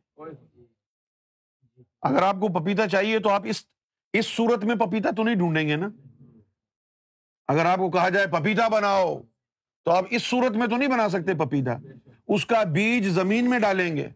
اگر 2.01 2.21
آپ 2.21 2.35
کو 2.35 2.59
پپیتا 2.59 2.87
چاہیے 2.87 3.19
تو 3.19 3.29
آپ 3.29 3.41
اس 3.45 3.65
اس 4.13 4.25
صورت 4.25 4.63
میں 4.63 4.75
پپیتا 4.75 5.09
تو 5.17 5.23
نہیں 5.23 5.35
ڈھونڈیں 5.35 5.67
گے 5.67 5.75
نا۔ 5.75 5.89
اگر 7.47 7.65
آپ 7.65 7.77
کو 7.77 7.91
کہا 7.91 8.09
جائے 8.09 8.27
پپیتا 8.27 8.67
بناؤ، 8.67 9.21
تو 9.85 9.91
آپ 9.91 10.03
اس 10.09 10.23
صورت 10.23 10.51
میں 10.51 10.67
تو 10.67 10.77
نہیں 10.77 10.89
بنا 10.89 11.09
سکتے 11.09 11.33
پپیتا۔ 11.33 11.77
اس 12.27 12.45
کا 12.45 12.63
بیج 12.63 13.07
زمین 13.07 13.49
میں 13.49 13.59
ڈالیں 13.59 13.97
گے۔ 13.97 14.09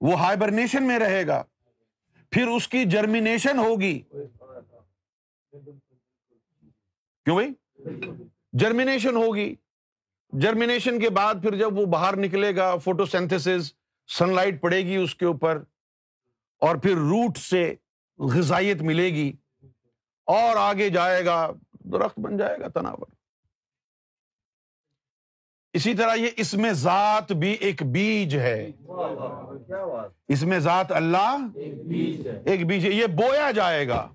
وہ 0.00 0.20
ہائبرنیشن 0.20 0.82
میں 0.82 0.98
رہے 0.98 1.26
گا۔ 1.26 1.42
پھر 2.30 2.46
اس 2.46 2.68
کی 2.68 2.84
جرمینیشن 2.84 3.58
ہوگی۔ 3.58 4.02
کیوں 7.26 7.36
بھائی؟ 7.36 7.50
جرمینیشن 8.52 9.16
ہوگی۔ 9.16 9.54
جرمینیشن 10.32 10.98
کے 11.00 11.08
بعد 11.10 11.34
پھر 11.42 11.54
جب 11.54 11.78
وہ 11.78 11.84
باہر 11.86 12.16
نکلے 12.16 12.56
گا 12.56 12.76
فوٹو 12.76 13.06
سینتھس 13.06 13.48
سن 14.08 14.34
لائٹ 14.34 14.60
پڑے 14.62 14.84
گی 14.84 14.96
اس 14.96 15.14
کے 15.14 15.26
اوپر، 15.26 15.62
اور 16.60 16.76
پھر 16.76 16.96
روٹ 16.96 17.38
سے 17.38 17.74
غذائیت 18.18 18.82
ملے 18.82 19.08
گی، 19.10 19.32
اور 20.26 20.56
آگے 20.56 20.88
جائے 20.88 21.24
گا، 21.24 21.50
درخت 21.92 22.18
بن 22.18 22.36
جائے 22.36 22.60
گا، 22.60 22.68
تناور۔ 22.68 23.06
اسی 25.72 25.94
طرح 25.94 26.14
یہ 26.14 26.28
اس 26.36 26.54
میں 26.54 26.72
ذات 26.72 27.32
بھی 27.32 27.52
ایک 27.52 27.82
بیج 27.82 28.36
ہے۔ 28.36 28.70
اس 30.28 30.42
میں 30.42 30.58
ذات 30.58 30.92
اللہ، 30.92 31.36
ایک 31.54 32.66
بیج 32.66 32.86
ہے۔ 32.86 32.92
یہ 32.92 33.06
بویا 33.06 33.50
جائے 33.50 33.88
گا۔ 33.88 34.08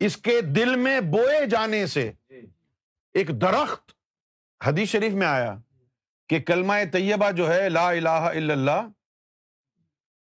اس 0.00 0.16
کے 0.16 0.40
دل 0.40 0.76
میں 0.76 1.00
بوئے 1.00 1.46
جانے 1.46 1.86
سے 1.86 2.12
ایک 3.14 3.40
درخت 3.40 3.92
حدیث 4.66 4.88
شریف 4.88 5.12
میں 5.12 5.26
آیا 5.26 5.56
کہ 6.28 6.40
کلمہ 6.40 6.74
طیبہ 6.92 7.30
جو 7.30 7.54
ہے 7.54 7.68
لا 7.68 7.90
الہ 7.90 8.08
الا 8.08 8.52
اللہ 8.52 8.88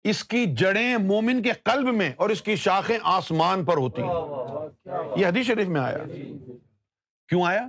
اس 0.04 0.24
کی 0.24 0.46
جڑیں 0.46 0.98
مومن 0.98 1.42
کے 1.42 1.52
قلب 1.64 1.94
میں 1.96 2.12
اور 2.18 2.30
اس 2.30 2.42
کی 2.42 2.56
شاخیں 2.56 2.98
آسمان 3.04 3.66
پر 3.66 3.78
ہوتی 3.78 4.02
ہیں۔ 4.02 4.12
یہ 5.18 5.28
حدیث 5.28 5.48
شریف 5.48 5.68
میں 5.68 5.82
آیا۔ 5.82 5.98
کیوں 7.28 7.44
آیا؟ 7.44 7.68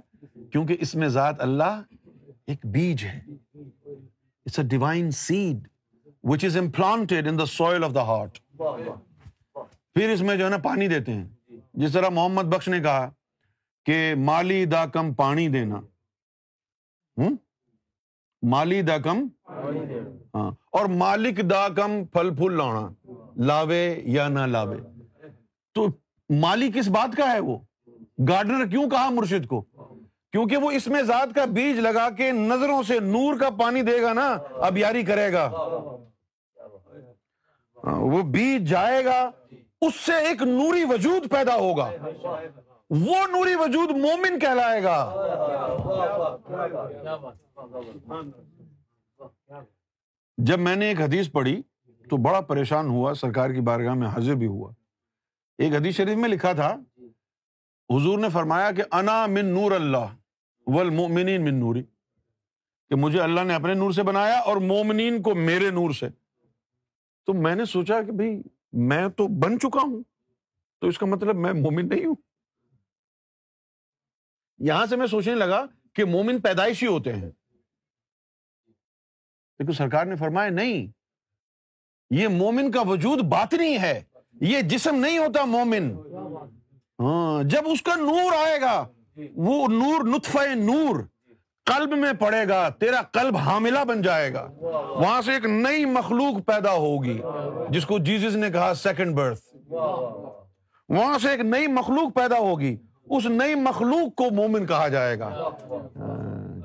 کیونکہ 0.52 0.76
اس 0.80 0.94
میں 0.94 1.08
ذات 1.08 1.40
اللہ 1.40 1.82
ایک 2.46 2.66
بیج 2.66 3.04
ہے۔ 3.04 3.20
It's 4.46 4.58
a 4.58 4.64
divine 4.64 5.10
seed 5.10 5.68
which 6.22 6.44
is 6.44 6.56
implanted 6.56 7.28
in 7.28 7.38
the 7.38 7.46
soil 7.46 7.84
of 7.84 7.94
the 7.94 8.02
heart 8.02 8.38
پھر 9.94 10.10
اس 10.10 10.20
میں 10.20 10.36
جو 10.36 10.44
ہے 10.44 10.50
نا 10.50 10.58
پانی 10.58 10.88
دیتے 10.88 11.12
ہیں۔ 11.12 11.28
جس 11.80 11.92
طرح 11.92 12.08
محمد 12.08 12.42
بخش 12.42 12.68
نے 12.68 12.80
کہا 12.80 13.10
کہ 13.86 14.14
مالی 14.18 14.64
دا 14.64 14.86
کم 14.86 15.12
پانی 15.14 15.48
دینا۔ 15.48 15.80
مالی 18.42 18.82
دا 18.82 18.98
کم 18.98 19.26
ہاں 20.34 20.50
اور 20.72 20.86
مالک 20.86 21.40
دا 21.50 21.68
کم 21.76 22.04
پھل 22.04 22.34
پھول 22.36 22.56
لانا، 22.56 22.88
لاوے 23.36 24.00
یا 24.04 24.28
نہ 24.28 24.40
لاوے۔ 24.40 24.76
تو 25.74 25.86
مالی 26.30 26.70
کس 26.72 26.88
بات 26.88 27.16
کا 27.16 27.32
ہے 27.32 27.40
وہ؟ 27.40 27.58
گارڈنر 28.28 28.66
کیوں 28.66 28.90
کہا 28.90 29.08
مرشد 29.10 29.46
کو؟ 29.46 29.60
کیونکہ 30.32 30.56
وہ 30.56 30.70
اس 30.70 30.86
میں 30.86 31.02
ذات 31.02 31.34
کا 31.34 31.44
بیج 31.44 31.78
لگا 31.78 32.08
کے 32.10 32.30
نظروں 32.32 32.82
سے 32.82 33.00
نور 33.00 33.38
کا 33.40 33.50
پانی 33.50 33.82
دے 33.82 34.02
گا 34.02 34.12
نا، 34.12 34.28
اب 34.66 34.78
یاری 34.78 35.02
کرے 35.02 35.32
گا۔ 35.32 35.46
ہاں، 37.84 38.00
وہ 38.00 38.22
بیج 38.22 38.68
جائے 38.70 39.04
گا 39.04 39.30
اس 39.80 39.94
سے 39.94 40.14
ایک 40.14 40.42
نوری 40.42 40.84
وجود 40.84 41.30
پیدا 41.30 41.54
ہوگا۔ 41.54 41.90
وہ 42.90 43.14
نوری 43.30 43.54
وجود 43.54 43.90
مومن 43.90 44.38
کہلائے 44.38 44.82
گا۔ 44.82 45.14
جب 50.38 50.58
میں 50.58 50.76
نے 50.76 50.88
ایک 50.88 51.00
حدیث 51.00 51.30
پڑھی 51.32 51.62
تو 52.10 52.16
بڑا 52.16 52.40
پریشان 52.40 52.86
ہوا، 52.86 53.14
سرکار 53.14 53.50
کی 53.50 53.60
بارگاہ 53.60 53.94
میں 53.94 54.08
حاضر 54.08 54.34
بھی 54.34 54.46
ہوا۔ 54.46 54.72
ایک 55.58 55.74
حدیث 55.74 55.96
شریف 55.96 56.18
میں 56.18 56.28
لکھا 56.28 56.52
تھا، 56.52 56.76
حضور 57.90 58.18
نے 58.18 58.28
فرمایا 58.28 58.70
کہ 58.70 58.82
انا 58.92 59.26
من 59.26 59.46
نور 59.46 59.72
اللہ 59.72 60.06
والمؤمنین 60.66 61.44
من 61.44 61.54
نوری۔ 61.54 61.82
کہ 62.88 62.94
مجھے 62.94 63.20
اللہ 63.20 63.40
نے 63.40 63.54
اپنے 63.54 63.74
نور 63.74 63.90
سے 63.90 64.02
بنایا 64.02 64.38
اور 64.38 64.56
مومنین 64.56 65.22
کو 65.22 65.34
میرے 65.34 65.70
نور 65.70 65.90
سے۔ 65.90 66.08
تو 67.26 67.32
میں 67.32 67.54
نے 67.54 67.64
سوچا 67.64 68.02
کہ 68.02 68.12
بھائی 68.12 68.42
میں 68.72 69.08
تو 69.08 69.28
بن 69.28 69.58
چکا 69.58 69.80
ہوں۔ 69.80 70.02
تو 70.80 70.88
اس 70.88 70.98
کا 70.98 71.06
مطلب 71.06 71.36
میں 71.36 71.52
مومن 71.52 71.88
نہیں 71.88 72.06
ہوں۔ 72.06 72.14
یہاں 74.58 74.86
سے 74.86 74.96
میں 74.96 75.06
سوچنے 75.06 75.34
لگا 75.34 75.66
کہ 75.92 76.04
مومن 76.04 76.40
پیدائشی 76.40 76.86
ہوتے 76.86 77.12
ہیں۔ 77.12 77.30
لیکن 79.58 79.72
سرکار 79.72 80.06
نے 80.06 80.16
فرمایا، 80.16 80.50
نہیں، 80.50 80.86
یہ 82.10 82.28
مومن 82.28 82.70
کا 82.70 82.80
وجود 82.80 83.18
باطنی 83.18 83.80
ہے۔ 83.80 84.02
یہ 84.40 84.60
جسم 84.60 84.96
نہیں 84.96 85.18
ہوتا 85.18 85.44
مومن۔ 85.44 85.92
ہاں 86.98 87.42
جب 87.42 87.62
اس 87.66 87.82
کا 87.82 87.94
نور 87.94 88.32
آئے 88.46 88.60
گا، 88.60 88.88
وہ 89.36 89.68
نور 89.68 90.04
نطفہ 90.04 90.38
نور۔ 90.54 91.00
قلب 91.70 91.98
میں 91.98 92.12
پڑے 92.12 92.48
گا، 92.48 92.68
تیرا 92.68 93.02
قلب 93.02 93.36
حاملہ 93.36 93.84
بن 93.88 94.02
جائے 94.02 94.34
گا۔ 94.34 94.50
وہاں 94.90 95.22
سے 95.22 95.32
ایک 95.32 95.44
نئی 95.44 95.84
مخلوق 95.84 96.46
پیدا 96.46 96.72
ہوگی، 96.72 97.22
جس 97.70 97.86
کو 97.86 97.98
جیزس 97.98 98.36
نے 98.36 98.50
کہا 98.50 98.74
سیکنڈ 98.74 99.14
برتھ 99.14 99.56
وہاں 100.88 101.18
سے 101.18 101.30
ایک 101.30 101.40
نئی 101.40 101.66
مخلوق 101.66 102.14
پیدا 102.14 102.38
ہوگی، 102.38 102.76
اس 103.04 103.26
نئی 103.26 103.54
مخلوق 103.54 104.14
کو 104.14 104.30
مومن 104.30 104.66
کہا 104.66 104.88
جائے 104.88 105.18
گا۔ 105.18 105.48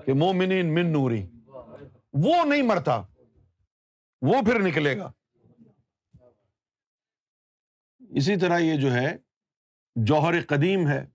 کہ 0.06 0.14
مومنین 0.14 0.76
من 0.76 0.86
نوری۔ 0.86 1.26
وہ 2.14 2.46
نہیں 2.46 2.62
مرتا، 2.62 3.02
وہ 4.22 4.42
پھر 4.42 4.60
نکلے 4.60 4.98
گا۔ 4.98 5.12
اسی 8.00 8.36
طرح 8.36 8.58
یہ 8.58 8.76
جو 8.76 8.94
ہے، 8.94 9.18
جوہر 9.96 10.42
قدیم 10.42 10.88
ہے۔ 10.88 11.06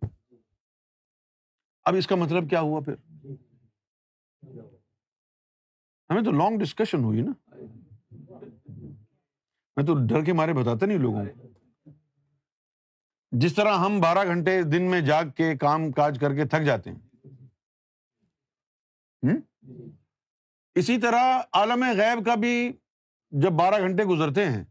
اب 1.85 1.95
اس 1.95 2.07
کا 2.07 2.15
مطلب 2.15 2.51
کیا 2.51 2.61
ہوا 2.61 2.81
پھر؟ 2.81 2.95
ہمیں 6.11 6.23
تو 6.23 6.31
لانگ 6.31 6.59
ڈسکشن 6.59 7.05
ہوئی 7.05 7.21
نا۔ 7.21 7.33
میں 9.77 9.87
تو 9.87 10.07
ڈر 10.07 10.25
کے 10.25 10.33
مارے 10.33 10.53
بتاتا 10.53 10.87
نہیں 10.87 10.99
لوگوں 10.99 11.25
کو۔ 11.25 11.49
جس 13.33 13.55
طرح 13.55 13.77
ہم 13.79 14.01
بارہ 14.01 14.25
گھنٹے 14.25 14.63
دن 14.63 14.91
میں 14.91 15.01
جاگ 15.01 15.25
کے 15.37 15.57
کام 15.57 15.93
کاج 15.93 16.19
کر 16.21 16.35
کے 16.35 16.45
تھک 16.45 16.67
جاتے 16.67 16.91
ہیں۔ 16.91 17.11
اسی 20.75 21.01
طرح 21.01 21.41
عالم 21.53 21.85
غیب 21.85 22.25
کا 22.25 22.35
بھی 22.35 22.73
جب 23.31 23.51
بارہ 23.51 23.81
گھنٹے 23.81 24.05
گزرتے 24.05 24.45
ہیں، 24.45 24.65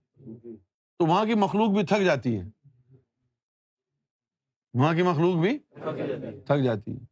تو 0.97 1.05
وہاں 1.05 1.25
کی 1.25 1.33
مخلوق 1.33 1.69
بھی 1.69 1.85
تھک 1.85 2.05
جاتی 2.05 2.39
ہے۔ 2.39 2.43
وہاں 4.73 4.93
کی 4.93 5.01
مخلوق 5.01 5.35
بھی 5.35 5.59
تھک 6.39 6.63
جاتی 6.63 6.91
ہے۔ 6.93 7.05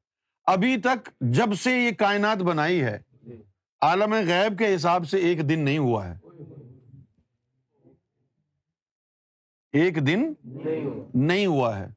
ابھی 0.46 0.81
تک 0.81 1.10
جب 1.22 1.53
سے 1.53 1.72
یہ 1.72 1.91
کائنات 1.91 2.38
بنائی 2.38 2.84
ہے 2.84 3.00
عالم 3.81 4.13
غیب 4.13 4.60
کے 4.60 4.75
حساب 4.75 5.10
سے 5.10 5.17
ایک 5.17 5.50
دن 5.50 5.65
نہیں 5.65 5.77
ہوا 5.77 6.07
ہے۔ 6.07 6.19
ایک 9.72 10.07
دن 10.07 10.34
نہیں 11.13 11.46
ہوا 11.46 11.79
ہے۔ 11.79 11.88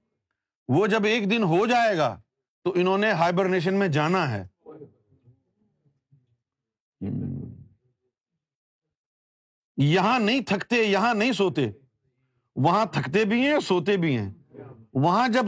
وہ 0.69 0.87
جب 0.87 1.05
ایک 1.05 1.31
دن 1.31 1.43
ہو 1.43 1.67
جائے 1.67 1.97
گا 1.97 2.21
تو 2.65 2.73
انہوں 2.75 2.99
نے 2.99 3.13
ہائبرنیشن 3.13 3.75
میں 3.75 3.89
جانا 3.89 4.31
ہے۔ 4.31 4.47
یہاں 9.77 10.19
نہیں 10.19 10.41
تھکتے، 10.41 10.77
یہاں 10.77 11.15
نہیں 11.15 11.33
سوتے۔ 11.33 11.71
وہاں 12.57 12.87
تھکتے 12.87 13.25
بھی 13.25 13.47
ہیں، 13.47 13.61
سوتے 13.61 13.97
بھی 13.97 14.19
ہیں۔ 14.19 14.33
وہاں 14.95 15.29
جب 15.29 15.47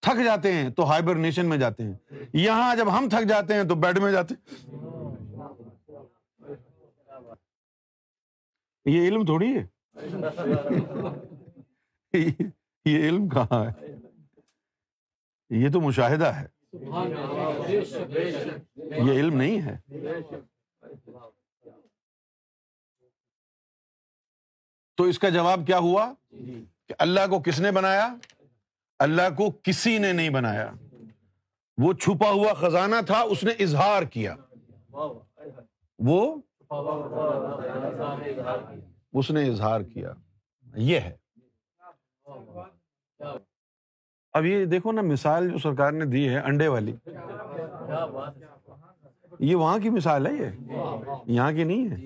تھک 0.00 0.24
جاتے 0.24 0.52
ہیں 0.52 0.70
تو 0.70 0.90
ہائبر 0.90 1.14
نیشن 1.14 1.46
میں 1.46 1.58
جاتے 1.58 1.82
ہیں۔ 1.82 1.94
یہاں 2.32 2.76
جب 2.76 2.98
ہم 2.98 3.08
تھک 3.08 3.28
جاتے 3.28 3.54
ہیں 3.54 3.64
تو 3.64 3.74
بیڈ 3.74 3.98
میں 3.98 4.12
جاتے 4.12 4.34
یہ 8.84 9.08
علم 9.08 9.24
تھوڑی 9.24 9.56
ہے؟ 9.56 9.66
یہ 12.84 13.08
علم 13.08 13.28
کہاں 13.28 13.64
ہے؟ 13.64 13.86
یہ 15.50 15.68
تو 15.72 15.80
مشاہدہ 15.80 16.26
ہے۔ 16.26 16.46
یہ 18.76 19.12
علم 19.12 19.36
نہیں 19.36 19.60
ہے۔ 19.62 19.78
تو 24.96 25.04
اس 25.04 25.18
کا 25.18 25.28
جواب 25.28 25.60
کیا 25.66 25.78
ہوا؟ 25.78 26.14
کہ 26.86 26.94
اللہ 26.98 27.20
کو 27.30 27.40
کس 27.40 27.60
نے 27.60 27.70
بنایا؟ 27.70 28.14
اللہ 28.98 29.34
کو 29.36 29.50
کسی 29.62 29.98
نے 29.98 30.12
نہیں 30.12 30.30
بنایا۔ 30.30 30.72
وہ 31.78 31.92
چھپا 31.92 32.30
ہوا 32.30 32.52
خزانہ 32.52 32.96
تھا، 33.06 33.20
اس 33.20 33.44
نے 33.44 33.52
اظہار 33.52 34.02
کیا۔ 34.02 34.36
وہ 35.98 36.36
اس 39.12 39.30
نے 39.30 39.48
اظہار 39.48 39.80
کیا۔ 39.80 40.12
یہ 40.76 41.00
ہے۔ 41.00 41.16
اب 44.32 44.44
یہ 44.44 44.64
دیکھو 44.64 44.92
نا، 44.92 45.00
مثال 45.02 45.50
جو 45.50 45.58
سرکار 45.58 45.92
نے 45.92 46.04
دی 46.04 46.28
ہے 46.28 46.38
انڈے 46.38 46.68
والی۔ 46.68 46.96
یہ 49.38 49.54
وہاں 49.56 49.78
کی 49.78 49.90
مثال 49.90 50.26
ہے 50.26 50.32
یہ؟ 50.32 50.50
یہاں 51.26 51.52
کی 51.52 51.64
نہیں 51.64 51.88
ہے۔ 51.90 51.96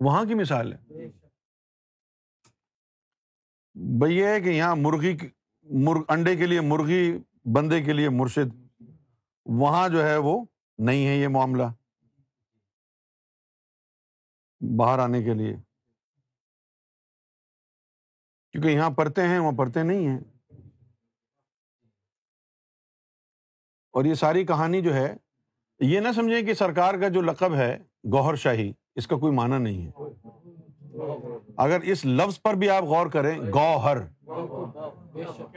وہاں 0.00 0.24
کی 0.24 0.34
مثال 0.34 0.72
ہے۔ 0.72 0.78
بھائی 3.74 4.18
یہ 4.18 4.26
ہے 4.26 4.40
کہ 4.40 4.48
یہاں 4.48 4.76
مرغی 4.76 5.16
انڈے 6.08 6.36
کے 6.36 6.46
لیے 6.46 6.60
مرغی، 6.60 7.18
بندے 7.44 7.82
کے 7.82 7.92
لیے 7.92 8.08
مرشد 8.08 8.69
وہاں 9.58 9.88
جو 9.88 10.06
ہے 10.06 10.16
وہ 10.16 10.44
نہیں 10.78 11.06
ہے 11.06 11.16
یہ 11.16 11.28
معاملہ۔ 11.28 11.62
باہر 14.78 14.98
آنے 14.98 15.22
کے 15.22 15.34
لیے۔ 15.34 15.56
کیونکہ 18.52 18.68
یہاں 18.68 18.90
پڑھتے 18.90 19.22
ہیں، 19.22 19.38
وہاں 19.38 19.58
پڑھتے 19.58 19.82
نہیں 19.82 20.08
ہیں۔ 20.08 20.18
اور 23.90 24.04
یہ 24.04 24.14
ساری 24.14 24.46
کہانی 24.46 24.82
جو 24.82 24.94
ہے، 24.94 25.16
یہ 25.80 26.00
نہ 26.00 26.08
سمجھیں 26.14 26.42
کہ 26.42 26.54
سرکار 26.54 26.94
کا 26.94 27.08
جو 27.08 27.20
لقب 27.20 27.54
ہے، 27.54 27.78
گوہر 28.12 28.34
شاہی، 28.34 28.72
اس 28.94 29.06
کا 29.06 29.16
کوئی 29.16 29.32
معنی 29.34 29.58
نہیں 29.58 29.86
ہے۔ 29.86 29.92
اگر 31.56 31.80
اس 31.80 32.04
لفظ 32.04 32.42
پر 32.42 32.54
بھی 32.54 32.70
آپ 32.70 32.82
غور 32.82 33.06
کریں، 33.06 33.38
گوہر۔ 33.38 33.96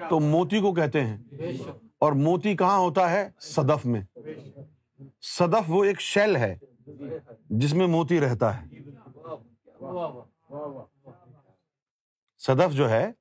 تو 0.10 0.20
موتی 0.20 0.60
کو 0.60 0.74
کہتے 0.74 1.06
ہیں۔ 1.06 1.18
اور 2.04 2.14
موتی 2.14 2.56
کہاں 2.56 2.78
ہوتا 2.78 3.12
ہے؟ 3.12 3.30
صدف 3.40 3.86
میں۔ 3.86 4.02
صدف 5.22 5.64
وہ 5.68 5.84
ایک 5.84 6.02
شیل 6.02 6.36
ہے 6.36 6.58
جس 7.50 7.74
میں 7.74 7.88
موتی 7.88 8.20
رہتا 8.20 8.62
ہے۔ 8.62 8.68
صدف 12.38 12.74
جو 12.74 12.90
ہے، 12.90 13.12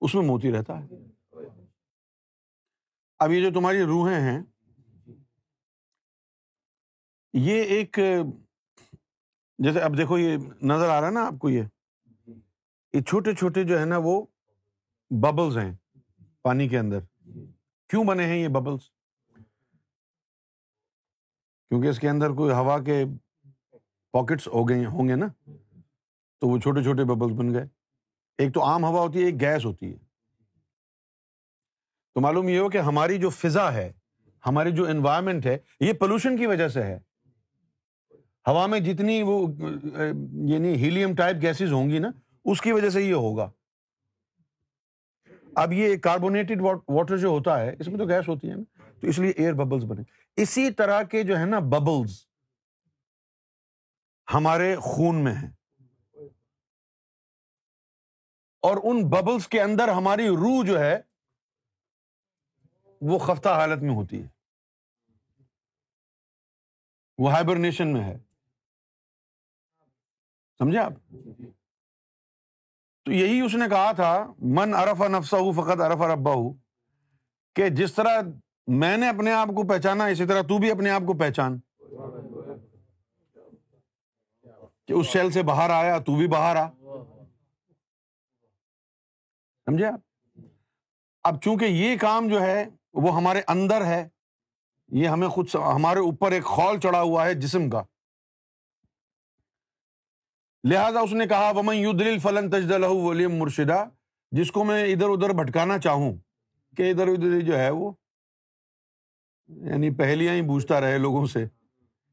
اس 0.00 0.14
میں 0.14 0.22
موتی 0.22 0.52
رہتا 0.52 0.84
ہے۔ 0.84 0.86
اب 3.18 3.30
یہ 3.30 3.48
جو 3.48 3.60
تمہاری 3.60 3.82
روحیں 3.82 4.20
ہیں، 4.20 4.42
یہ 7.32 7.62
ایک، 7.62 7.98
جیسے 9.58 9.80
اب 9.80 9.98
دیکھو، 9.98 10.18
یہ 10.18 10.36
نظر 10.62 10.88
آ 10.88 11.00
رہا 11.00 11.08
ہے 11.08 11.12
نا 11.12 11.26
آپ 11.26 11.34
کو 11.38 11.50
یہ۔ 11.50 11.62
یہ 12.92 13.00
چھوٹے 13.00 13.34
چھوٹے 13.34 13.64
جو 13.64 13.80
ہے 13.80 13.84
نا 13.84 13.96
وہ 13.98 14.26
ببلز 15.10 15.58
ہیں۔ 15.58 15.74
پانی 16.42 16.68
کے 16.68 16.78
اندر۔ 16.78 16.98
کیوں 17.88 18.04
بنے 18.04 18.26
ہیں 18.26 18.36
یہ 18.36 18.48
ببلس 18.48 18.90
کیونکہ 21.68 21.88
اس 21.88 21.98
کے 21.98 22.08
اندر 22.08 22.30
کوئی 22.30 22.52
ہوا 22.54 22.78
کے 22.82 23.04
پاکٹس 24.12 24.48
ہو 24.48 24.68
گئے 24.68 24.84
ہوں 24.84 25.08
گے 25.08 25.14
نا، 25.14 25.26
تو 26.40 26.48
وہ 26.48 26.58
چھوٹے 26.58 26.82
چھوٹے 26.82 27.04
ببلس 27.04 27.38
بن 27.38 27.54
گئے۔ 27.54 27.64
ایک 28.38 28.54
تو 28.54 28.64
عام 28.64 28.84
ہوا 28.84 29.00
ہوتی 29.00 29.20
ہے، 29.20 29.24
ایک 29.24 29.40
گیس 29.40 29.64
ہوتی 29.64 29.92
ہے۔ 29.92 29.98
تو 32.14 32.20
معلوم 32.20 32.48
یہ 32.48 32.58
ہو 32.58 32.68
کہ 32.68 32.78
ہماری 32.78 33.18
جو 33.18 33.30
فضا 33.30 33.72
ہے، 33.72 33.92
ہماری 34.46 34.72
جو 34.72 34.86
انوائرمنٹ 34.86 35.46
ہے، 35.46 35.58
یہ 35.80 35.92
پولوشن 35.92 36.36
کی 36.36 36.46
وجہ 36.46 36.68
سے 36.68 36.82
ہے۔ 36.82 36.98
ہوا 38.46 38.66
میں 38.66 38.80
جتنی 38.80 39.22
وہ 39.22 39.48
یعنی 40.48 40.74
ہیلیم 40.74 41.14
ٹائپ 41.14 41.36
گیسز 41.42 41.72
ہوں 41.72 41.90
گی 41.90 41.98
نا، 41.98 42.08
اس 42.44 42.60
کی 42.60 42.72
وجہ 42.72 42.90
سے 42.90 43.02
یہ 43.02 43.14
ہوگا۔ 43.14 43.50
اب 45.62 45.72
یہ 45.72 45.96
کاربونیٹڈ 45.96 46.60
واٹر 46.88 47.16
جو 47.16 47.28
ہوتا 47.28 47.60
ہے، 47.60 47.76
اس 47.80 47.88
میں 47.88 47.98
تو 47.98 48.04
گیس 48.04 48.28
ہوتی 48.28 48.50
ہے 48.50 48.54
نا، 48.54 48.92
تو 49.00 49.06
اس 49.06 49.18
لیے 49.18 49.30
ایئر 49.30 49.52
ببلس 49.52 49.84
بنے۔ 49.84 50.02
اسی 50.36 50.70
طرح 50.70 51.02
کے 51.02 51.22
جو 51.22 51.38
ہے 51.38 51.44
نا 51.44 51.58
ببلس 51.58 52.26
ہمارے 54.34 54.76
خون 54.76 55.24
میں 55.24 55.34
ہیں۔ 55.34 55.50
اور 58.60 58.76
ان 58.82 59.08
ببلس 59.08 59.48
کے 59.48 59.62
اندر 59.62 59.88
ہماری 59.88 60.28
روح 60.28 60.66
جو 60.66 60.80
ہے، 60.80 61.00
وہ 63.00 63.18
خفتہ 63.18 63.48
حالت 63.48 63.82
میں 63.82 63.94
ہوتی 63.94 64.22
ہے۔ 64.22 64.28
وہ 67.18 67.32
ہائبرنیشن 67.32 67.92
میں 67.92 68.04
ہے۔ 68.04 68.18
سمجھے 70.58 70.78
آپ؟ 70.78 70.92
تو 73.08 73.12
یہی 73.12 73.40
اس 73.40 73.54
نے 73.54 73.64
کہا 73.70 73.92
تھا، 73.92 74.32
من 74.38 74.74
ارف 74.74 75.00
نفسا 75.00 75.38
ہوں 75.38 75.52
فقط 75.52 75.80
ارف 75.80 76.00
ربا 76.00 76.32
ہوں 76.32 76.54
کہ 77.54 77.68
جس 77.68 77.94
طرح 77.94 78.20
میں 78.66 78.96
نے 78.96 79.08
اپنے 79.08 79.32
آپ 79.32 79.48
کو 79.48 79.68
پہچانا، 79.68 80.06
اسی 80.06 80.26
طرح 80.26 80.42
تو 80.42 80.58
بھی 80.58 80.70
اپنے 80.70 80.90
آپ 80.90 81.00
کو 81.06 81.14
پہچان۔ 81.14 81.58
کہ 84.86 84.92
اس 84.92 85.06
شیل 85.06 85.30
سے 85.30 85.42
باہر 85.42 85.70
آیا، 85.70 85.98
تو 85.98 86.16
بھی 86.16 86.28
باہر 86.28 86.56
آ۔ 86.56 86.70
سمجھے 89.64 89.86
آپ؟ 89.86 90.00
اب 91.24 91.42
چونکہ 91.42 91.64
یہ 91.64 91.96
کام 91.96 92.28
جو 92.28 92.42
ہے، 92.42 92.64
وہ 92.92 93.16
ہمارے 93.16 93.42
اندر 93.48 93.84
ہے، 93.84 94.08
یہ 94.88 95.08
ہمیں 95.08 95.28
خود 95.28 95.46
ہمارے 95.54 96.00
اوپر 96.00 96.32
ایک 96.32 96.44
خول 96.44 96.80
چڑھا 96.80 97.02
ہوا 97.02 97.26
ہے 97.26 97.34
جسم 97.34 97.70
کا۔ 97.70 97.82
لہذا 100.64 101.00
اس 101.00 101.12
نے 101.12 101.26
کہا، 101.26 101.50
ومن 101.56 101.76
یو 101.76 101.92
دل 101.92 102.18
فلن 102.18 102.50
تجد 102.50 102.72
ولیم 102.84 103.36
مرشدہ 103.36 103.84
جس 104.32 104.52
کو 104.52 104.64
میں 104.64 104.84
ادھر 104.84 105.08
ادھر 105.08 105.32
بھٹکانا 105.34 105.78
چاہوں، 105.78 106.12
کہ 106.76 106.90
ادھر 106.90 107.08
ادھر 107.08 107.40
جو 107.40 107.58
ہے 107.58 107.70
وہ 107.70 107.90
یعنی 109.48 109.90
پہلیاں 109.90 110.34
ہی 110.34 110.42
بوجھتا 110.42 110.80
رہے 110.80 110.98
لوگوں 110.98 111.26
سے، 111.26 111.44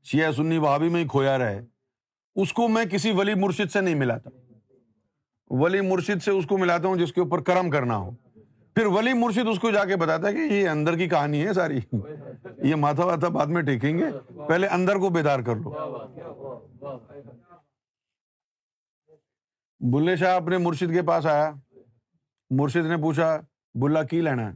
شیعہ 0.06 0.32
سنی 0.32 0.58
وہابی 0.58 0.90
میں 0.90 1.02
ہی 1.04 1.08
کھویا 1.08 1.38
رہے، 1.38 1.62
اس 2.36 2.54
کو 2.54 2.68
میں 2.68 2.86
کسی 2.86 3.12
ولی 3.12 3.34
مرشد 3.34 3.72
سے 3.72 3.82
نہیں 3.82 3.96
ملاتا۔ 3.96 4.30
ولی 5.50 5.82
مرشد 5.82 6.24
سے 6.24 6.32
اس 6.32 6.46
کو 6.46 6.58
ملاتا 6.58 6.88
ہوں 6.88 6.96
جس 6.96 7.14
کے 7.14 7.22
اوپر 7.22 7.42
کرم 7.42 7.70
کرنا 7.70 7.98
ہو۔ 7.98 8.12
پھر 8.76 8.86
ولی 8.86 9.14
مرشد 9.14 9.48
اس 9.48 9.60
کو 9.60 9.72
جا 9.72 9.86
کے 9.86 9.96
بتاتا 9.96 10.28
ہے 10.28 10.34
کہ 10.34 10.54
یہ 10.54 10.70
اندر 10.70 10.98
کی 10.98 11.08
کہانی 11.10 11.46
ہے 11.48 11.54
ساری۔ 11.54 11.80
یہ 12.64 12.76
ماتھا 12.76 13.06
واتا 13.06 13.28
بعد 13.28 13.46
میں 13.46 13.62
ٹیکیں 13.62 13.98
گے، 13.98 14.06
پہلے 14.48 14.68
اندر 14.68 14.96
کو 14.96 15.10
بیدار 15.10 15.40
کر 15.40 15.56
لو۔ 15.56 15.74
بلے 19.92 20.16
شاہ 20.16 20.36
اپنے 20.36 20.58
مرشد 20.58 20.94
کے 20.94 21.02
پاس 21.02 21.26
آیا۔ 21.26 21.52
مرشد 22.50 22.86
نے 22.86 22.98
پوچھا 22.98 23.42
بلا 23.74 24.04
کی 24.04 24.22
لینا 24.22 24.50
ہے؟ 24.50 24.56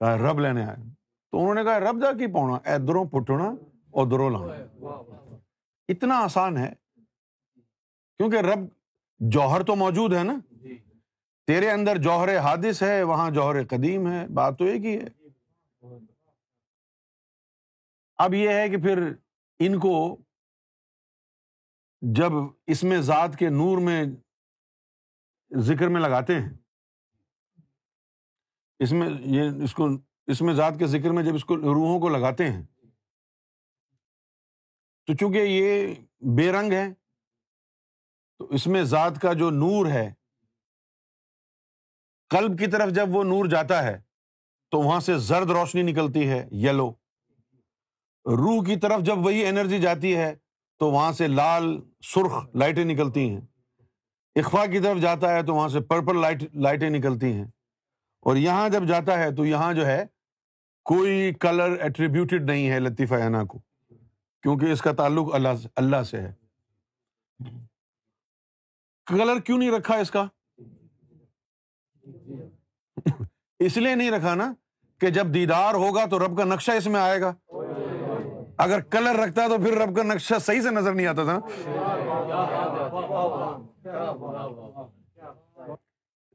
کہا، 0.00 0.16
رب 0.16 0.40
لینے 0.40 0.64
آیا۔ 0.64 0.74
تو 1.30 1.40
انہوں 1.40 1.54
نے 1.54 1.64
کہا، 1.64 1.80
رب 1.80 2.02
جا 2.02 2.12
کی 2.12 2.26
پونا 2.26 2.70
ادھروں 2.70 3.04
پٹنا 3.04 3.44
اور 3.90 4.06
دروں 4.06 4.30
لانا۔ 4.30 4.54
اتنا 5.88 6.18
آسان 6.18 6.56
ہے۔ 6.56 6.72
کیونکہ 8.18 8.36
رب 8.36 8.58
جوہر 9.18 9.62
تو 9.62 9.76
موجود 9.76 10.14
ہے 10.14 10.22
نا۔ 10.22 10.38
تیرے 11.46 11.70
اندر 11.70 11.98
جوہر 11.98 12.38
حادث 12.38 12.82
ہے، 12.82 13.02
وہاں 13.02 13.30
جوہر 13.30 13.66
قدیم 13.66 14.12
ہے، 14.12 14.26
بات 14.28 14.58
تو 14.58 14.64
ایک 14.64 14.84
ہی 14.84 14.98
ہے۔ 15.00 15.06
اب 18.16 18.34
یہ 18.34 18.48
ہے 18.48 18.68
کہ 18.68 18.76
پھر 18.76 19.12
ان 19.58 19.78
کو 19.78 20.16
جب 22.14 22.32
اس 22.66 22.82
میں 22.82 23.00
ذات 23.00 23.36
کے 23.38 23.48
نور 23.48 23.78
میں 23.78 24.04
ذکر 25.58 25.88
میں 25.88 26.00
لگاتے 26.00 26.34
ہیں، 26.34 26.52
اس 28.78 28.92
میں 28.92 29.08
یہ 29.20 29.64
اس 29.64 29.74
کو، 29.74 29.88
اس 30.26 30.40
میں 30.40 30.54
ذات 30.54 30.72
کے 30.78 30.86
ذکر 30.86 31.10
میں 31.10 31.22
جب 31.22 31.34
اس 31.34 31.44
کو 31.44 31.56
روحوں 31.56 32.00
کو 32.00 32.08
لگاتے 32.08 32.50
ہیں، 32.50 32.62
تو 35.06 35.14
چونکہ 35.14 35.38
یہ 35.38 35.94
بے 36.36 36.52
رنگ 36.52 36.72
ہے، 36.72 36.94
تو 38.38 38.46
اس 38.50 38.66
میں 38.66 38.82
ذات 38.82 39.20
کا 39.22 39.32
جو 39.32 39.50
نور 39.50 39.86
ہے، 39.86 40.12
قلب 42.28 42.58
کی 42.58 42.66
طرف 42.66 42.92
جب 42.92 43.08
وہ 43.08 43.24
نور 43.24 43.46
جاتا 43.46 43.82
ہے، 43.82 44.00
تو 44.70 44.80
وہاں 44.80 45.00
سے 45.00 45.18
زرد 45.18 45.50
روشنی 45.50 45.82
نکلتی 45.82 46.30
ہے، 46.30 46.48
یلو۔ 46.52 46.90
روح 48.26 48.64
کی 48.64 48.76
طرف 48.76 49.00
جب 49.00 49.18
وہی 49.18 49.46
انرجی 49.46 49.78
جاتی 49.78 50.16
ہے 50.16 50.34
تو 50.78 50.90
وہاں 50.90 51.12
سے 51.12 51.28
لال 51.28 51.80
سرخ 52.04 52.32
لائٹیں 52.54 52.84
نکلتی 52.84 53.30
ہیں۔ 53.30 53.40
اخوا 54.34 54.66
کی 54.66 54.80
طرف 54.80 54.98
جاتا 54.98 55.34
ہے 55.34 55.42
تو 55.42 55.54
وہاں 55.54 55.68
سے 55.68 55.80
پرپل 55.80 56.20
لائٹ، 56.20 56.54
لائٹیں 56.54 56.90
نکلتی 56.90 57.32
ہیں۔ 57.32 57.44
اور 58.20 58.36
یہاں 58.36 58.68
جب 58.68 58.84
جاتا 58.84 59.18
ہے 59.18 59.34
تو 59.34 59.44
یہاں 59.44 59.72
جو 59.72 59.86
ہے 59.86 60.04
کوئی 60.84 61.34
کلر 61.34 61.76
ایٹریبیوٹیڈ 61.80 62.42
نہیں 62.42 62.70
ہے 62.70 62.80
لطیفہ 62.80 63.14
انا 63.14 63.44
کو، 63.44 63.58
کیونکہ 64.42 64.64
اس 64.64 64.82
کا 64.82 64.92
تعلق 64.92 65.34
اللہ 65.34 65.56
سے 65.62 65.68
اللہ 65.76 66.02
سے 66.02 66.20
ہے۔ 66.20 66.32
کلر 69.06 69.40
کیوں 69.40 69.58
نہیں 69.58 69.70
رکھا 69.70 69.94
اس 69.94 70.10
کا؟ 70.10 70.26
اس 73.58 73.76
لیے 73.76 73.94
نہیں 73.94 74.10
رکھا 74.10 74.34
نا 74.34 74.52
کہ 75.00 75.10
جب 75.10 75.34
دیدار 75.34 75.74
ہوگا 75.74 76.04
تو 76.06 76.26
رب 76.26 76.38
کا 76.38 76.44
نقشہ 76.44 76.72
اس 76.72 76.86
میں 76.86 77.00
آئے 77.00 77.20
گا۔ 77.20 77.34
اگر 78.58 78.80
کلر 78.80 79.16
رکھتا 79.26 79.48
تو 79.48 79.56
پھر 79.56 79.78
رب 79.78 79.96
کا 79.96 80.02
نقشہ 80.02 80.34
صحیح 80.40 80.60
سے 80.60 80.70
نظر 80.70 80.94
نہیں 80.94 81.06
آتا 81.06 81.24
تھا۔ 81.24 81.38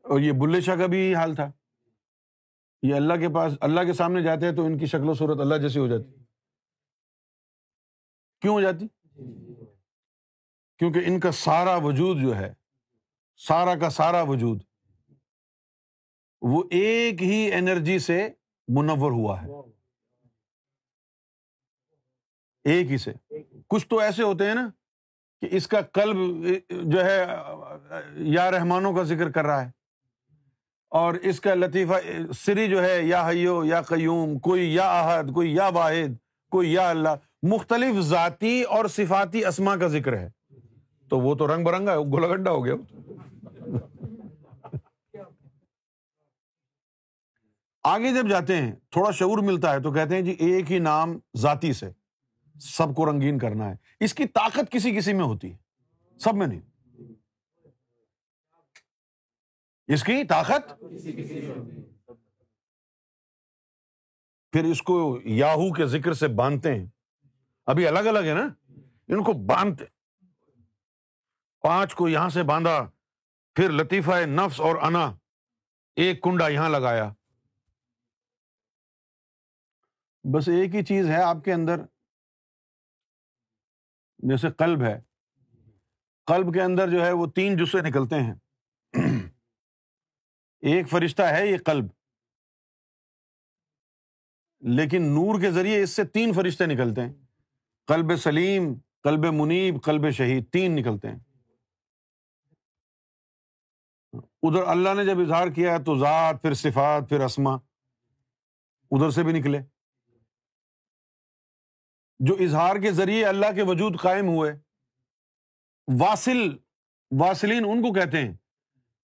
اور 0.03 0.19
یہ 0.19 0.31
بلے 0.31 0.61
شاہ 0.61 0.75
کا 0.75 0.85
بھی 0.85 1.15
حال 1.15 1.35
تھا۔ 1.35 1.51
یہ 2.83 2.95
اللہ 2.95 3.13
کے 3.13 3.33
پاس، 3.33 3.53
اللہ 3.61 3.81
کے 3.81 3.93
سامنے 3.93 4.23
جاتے 4.23 4.45
ہیں 4.45 4.55
تو 4.55 4.65
ان 4.65 4.77
کی 4.77 4.85
شکل 4.85 5.09
و 5.09 5.13
صورت 5.13 5.39
اللہ 5.39 5.55
جیسی 5.55 5.79
ہو 5.79 5.87
جاتی۔ 5.87 6.23
کیوں 8.41 8.53
ہو 8.53 8.61
جاتی؟ 8.61 8.87
کیونکہ 10.77 10.99
ان 11.05 11.19
کا 11.19 11.31
سارا 11.31 11.75
وجود 11.75 12.21
جو 12.21 12.35
ہے، 12.35 12.53
سارا 13.35 13.75
کا 13.75 13.89
سارا 13.89 14.21
وجود، 14.21 14.61
وہ 16.41 16.63
ایک 16.71 17.23
ہی 17.23 17.53
انرجی 17.53 17.99
سے 17.99 18.29
منور 18.67 19.11
ہوا 19.11 19.41
ہے۔ 19.41 19.47
ایک 22.63 22.91
ہی 22.91 22.97
سے۔ 22.97 23.11
کچھ 23.67 23.87
تو 23.87 23.99
ایسے 23.99 24.23
ہوتے 24.23 24.45
ہیں 24.45 24.55
نا 24.55 24.69
کہ 25.41 25.47
اس 25.51 25.67
کا 25.67 25.81
قلب، 25.81 26.45
جو 26.69 27.05
ہے، 27.05 27.25
یا 28.11 28.51
رحمانوں 28.51 28.93
کا 28.93 29.03
ذکر 29.03 29.31
کر 29.31 29.45
رہا 29.45 29.65
ہے۔ 29.65 29.71
اور 30.89 31.13
اس 31.13 31.39
کا 31.39 31.53
لطیفہ، 31.53 31.93
سری 32.37 32.67
جو 32.67 32.83
ہے، 32.83 33.01
یا 33.03 33.27
حیو، 33.27 33.65
یا 33.65 33.81
قیوم، 33.81 34.39
کوئی 34.39 34.73
یا 34.75 34.99
احد، 34.99 35.23
کوئی 35.33 35.55
یا 35.55 35.67
واحد، 35.67 36.15
کوئی 36.51 36.73
یا 36.73 36.89
اللہ، 36.89 37.09
مختلف 37.43 37.99
ذاتی 37.99 38.63
اور 38.63 38.85
صفاتی 38.85 39.45
اسما 39.45 39.75
کا 39.75 39.87
ذکر 39.87 40.17
ہے۔ 40.17 40.29
تو 41.09 41.19
وہ 41.19 41.35
تو 41.35 41.55
رنگ 41.55 41.63
برنگا 41.63 42.01
گلا 42.01 42.27
گڈا 42.27 42.51
ہو 42.51 42.65
گیا۔ 42.65 42.73
آگے 47.83 48.13
جب 48.13 48.29
جاتے 48.29 48.55
ہیں، 48.55 48.71
تھوڑا 48.89 49.11
شعور 49.11 49.37
ملتا 49.37 49.73
ہے 49.73 49.79
تو 49.79 49.91
کہتے 49.91 50.15
ہیں 50.15 50.21
جی 50.21 50.31
ایک 50.31 50.71
ہی 50.71 50.79
نام 50.79 51.19
ذاتی 51.37 51.73
سے۔ 51.73 52.00
سب 52.61 52.95
کو 52.95 53.11
رنگین 53.11 53.39
کرنا 53.39 53.69
ہے۔ 53.69 53.75
اس 53.99 54.13
کی 54.13 54.27
طاقت 54.27 54.71
کسی 54.71 54.95
کسی 54.95 55.13
میں 55.13 55.25
ہوتی 55.25 55.53
ہے۔ 55.53 55.57
سب 56.19 56.33
میں 56.33 56.47
نہیں۔ 56.47 56.61
اس 59.87 60.03
کی 60.03 60.23
طاقت 60.29 60.83
پھر 64.51 64.63
اس 64.63 64.81
کو 64.81 65.19
یاہو 65.23 65.73
کے 65.73 65.85
ذکر 65.85 66.13
سے 66.13 66.27
باندھتے 66.27 66.75
ہیں۔ 66.75 66.85
ابھی 67.65 67.87
الگ 67.87 67.99
الگ 67.99 68.19
ہے 68.19 68.33
نا۔ 68.33 68.73
ان 69.07 69.23
کو 69.23 69.33
باندھتے۔ 69.33 69.85
پانچ 71.61 71.95
کو 71.95 72.09
یہاں 72.09 72.29
سے 72.29 72.43
باندھا۔ 72.43 72.89
پھر 73.55 73.69
لطیفہ 73.69 74.25
نفس 74.25 74.61
اور 74.61 74.75
انا۔ 74.75 75.15
ایک 75.95 76.23
کنڈا 76.23 76.47
یہاں 76.47 76.69
لگایا۔ 76.69 77.13
بس 80.23 80.47
ایک 80.47 80.75
ہی 80.75 80.85
چیز 80.85 81.09
ہے 81.09 81.23
آپ 81.23 81.37
کے 81.45 81.53
اندر۔ 81.53 81.81
جیسے 84.21 84.49
قلب 84.49 84.83
ہے۔ 84.83 85.01
قلب 86.25 86.53
کے 86.53 86.61
اندر 86.61 86.89
جو 86.89 87.05
ہے 87.05 87.11
وہ 87.11 87.27
تین 87.27 87.57
جسے 87.57 87.81
نکلتے 87.81 88.15
ہیں۔ 88.15 88.33
ایک 90.59 90.89
فرشتہ 90.89 91.21
ہے 91.21 91.47
یہ 91.47 91.57
قلب۔ 91.65 91.85
لیکن 94.59 95.01
نور 95.01 95.41
کے 95.41 95.51
ذریعے 95.51 95.83
اس 95.83 95.89
سے 95.89 96.03
تین 96.03 96.33
فرشتے 96.33 96.65
نکلتے 96.65 97.01
ہیں۔ 97.01 97.13
قلب 97.87 98.15
سلیم، 98.15 98.73
قلب 99.03 99.25
منیب، 99.33 99.83
قلب 99.83 100.11
شہید، 100.11 100.51
تین 100.51 100.75
نکلتے 100.75 101.07
ہیں۔ 101.07 101.19
ادھر 104.43 104.63
اللہ 104.63 104.89
نے 104.93 105.05
جب 105.05 105.19
اظہار 105.19 105.47
کیا 105.47 105.77
تو 105.77 105.99
ذات، 105.99 106.41
پھر 106.41 106.53
صفات، 106.53 107.09
پھر 107.09 107.19
اسما 107.19 107.53
ادھر 108.91 109.09
سے 109.09 109.23
بھی 109.23 109.33
نکلے۔ 109.33 109.61
جو 112.25 112.35
اظہار 112.39 112.75
کے 112.75 112.91
ذریعے 112.91 113.25
اللہ 113.25 113.45
کے 113.55 113.63
وجود 113.63 113.99
قائم 113.99 114.27
ہوئے، 114.27 114.53
واصل، 115.99 116.57
واصلین 117.19 117.65
ان 117.65 117.81
کو 117.81 117.93
کہتے 117.93 118.17
ہیں 118.17 118.33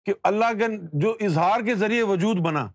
کہ 0.06 0.14
اللہ 0.24 0.54
کے 0.60 0.66
جو 0.94 1.18
اظہار 1.20 1.62
کے 1.62 1.76
ذریعے 1.76 2.04
وجود 2.04 2.38
بنا، 2.38 2.72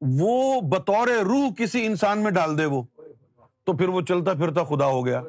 وہ 0.00 0.60
بطور 0.60 1.08
روح 1.08 1.54
کسی 1.58 1.86
انسان 1.86 2.22
میں 2.22 2.30
ڈال 2.30 2.58
دے 2.58 2.64
وہ، 2.64 2.82
تو 3.64 3.76
پھر 3.76 3.88
وہ 3.88 4.00
چلتا 4.00 4.32
پھرتا 4.34 4.64
خدا 4.64 4.86
ہو 4.86 5.06
گیا۔ 5.06 5.22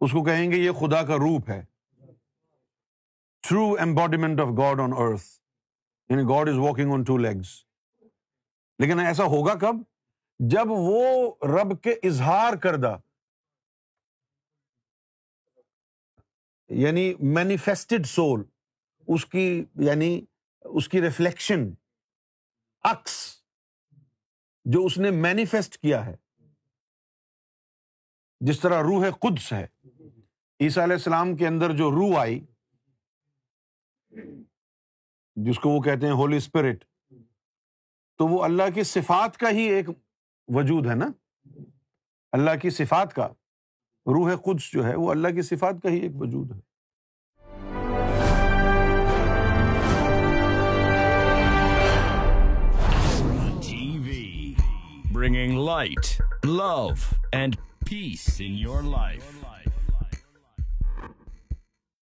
اس 0.00 0.12
کو 0.12 0.24
کہیں 0.24 0.50
گے 0.50 0.56
یہ 0.56 0.70
خدا 0.70 1.02
کا 1.02 1.16
روپ 1.16 1.50
ہے۔ 1.50 1.64
Through 3.42 3.76
embodiment 3.80 4.40
of 4.40 4.48
God 4.48 4.80
on 4.80 4.90
earth 4.96 5.26
یعنی 6.08 6.22
God 6.22 6.48
is 6.48 6.56
walking 6.56 6.92
on 6.92 7.02
two 7.02 7.18
legs 7.18 7.64
لیکن 8.78 9.00
ایسا 9.00 9.24
ہوگا 9.24 9.54
کب؟ 9.54 9.76
جب 10.40 10.64
وہ 10.68 11.34
رب 11.46 11.82
کے 11.82 11.92
اظہار 12.02 12.56
کردہ 12.56 12.96
یعنی 16.68 17.14
مینیفیسٹڈ 17.20 18.06
سول 18.06 18.42
اس 19.08 19.26
کی 19.26 19.64
یعنی 19.74 20.20
اس 20.64 20.88
کی 20.88 21.00
ریفلیکشن 21.02 21.70
اکس 22.84 23.42
جو 24.64 24.84
اس 24.84 24.98
نے 24.98 25.10
مینیفیسٹ 25.10 25.78
کیا 25.78 26.06
ہے، 26.06 26.16
جس 28.40 28.60
طرح 28.60 28.82
روح 28.82 29.10
قدس 29.10 29.52
ہے۔ 29.52 29.66
عیسیٰ 30.60 30.82
علیہ 30.82 30.96
السلام 30.96 31.36
کے 31.36 31.46
اندر 31.46 31.76
جو 31.76 31.90
روح 31.90 32.20
آئی، 32.20 32.40
جس 35.36 35.58
کو 35.58 35.68
وہ 35.68 35.80
کہتے 35.80 36.06
ہیں 36.06 36.12
ہولی 36.12 36.36
اسپرٹ 36.36 36.84
تو 38.16 38.26
وہ 38.26 38.44
اللہ 38.44 38.70
کی 38.74 38.82
صفات 38.82 39.36
کا 39.36 39.50
ہی 39.50 39.62
ایک 39.62 39.86
وجود 40.54 40.86
ہے 40.86 40.94
نا؟ 40.94 41.06
اللہ 42.32 42.50
کی 42.62 42.70
صفات 42.70 43.14
کا۔ 43.14 43.26
روح 44.06 44.34
قدس 44.34 44.72
جو 44.72 44.86
ہے 44.86 44.94
وہ 44.94 45.10
اللہ 45.10 45.28
کی 45.28 45.42
صفات 45.42 45.74
کا 45.82 45.88
ہی 45.88 45.98
ایک 45.98 46.12
وجود 46.14 46.52
ہے۔ 46.52 46.72
Bringing 55.12 55.64
light 55.64 56.22
love 56.44 56.88
and 57.32 57.56
peace 57.56 58.36
in 58.38 58.52
your 58.52 58.82
life 58.82 59.41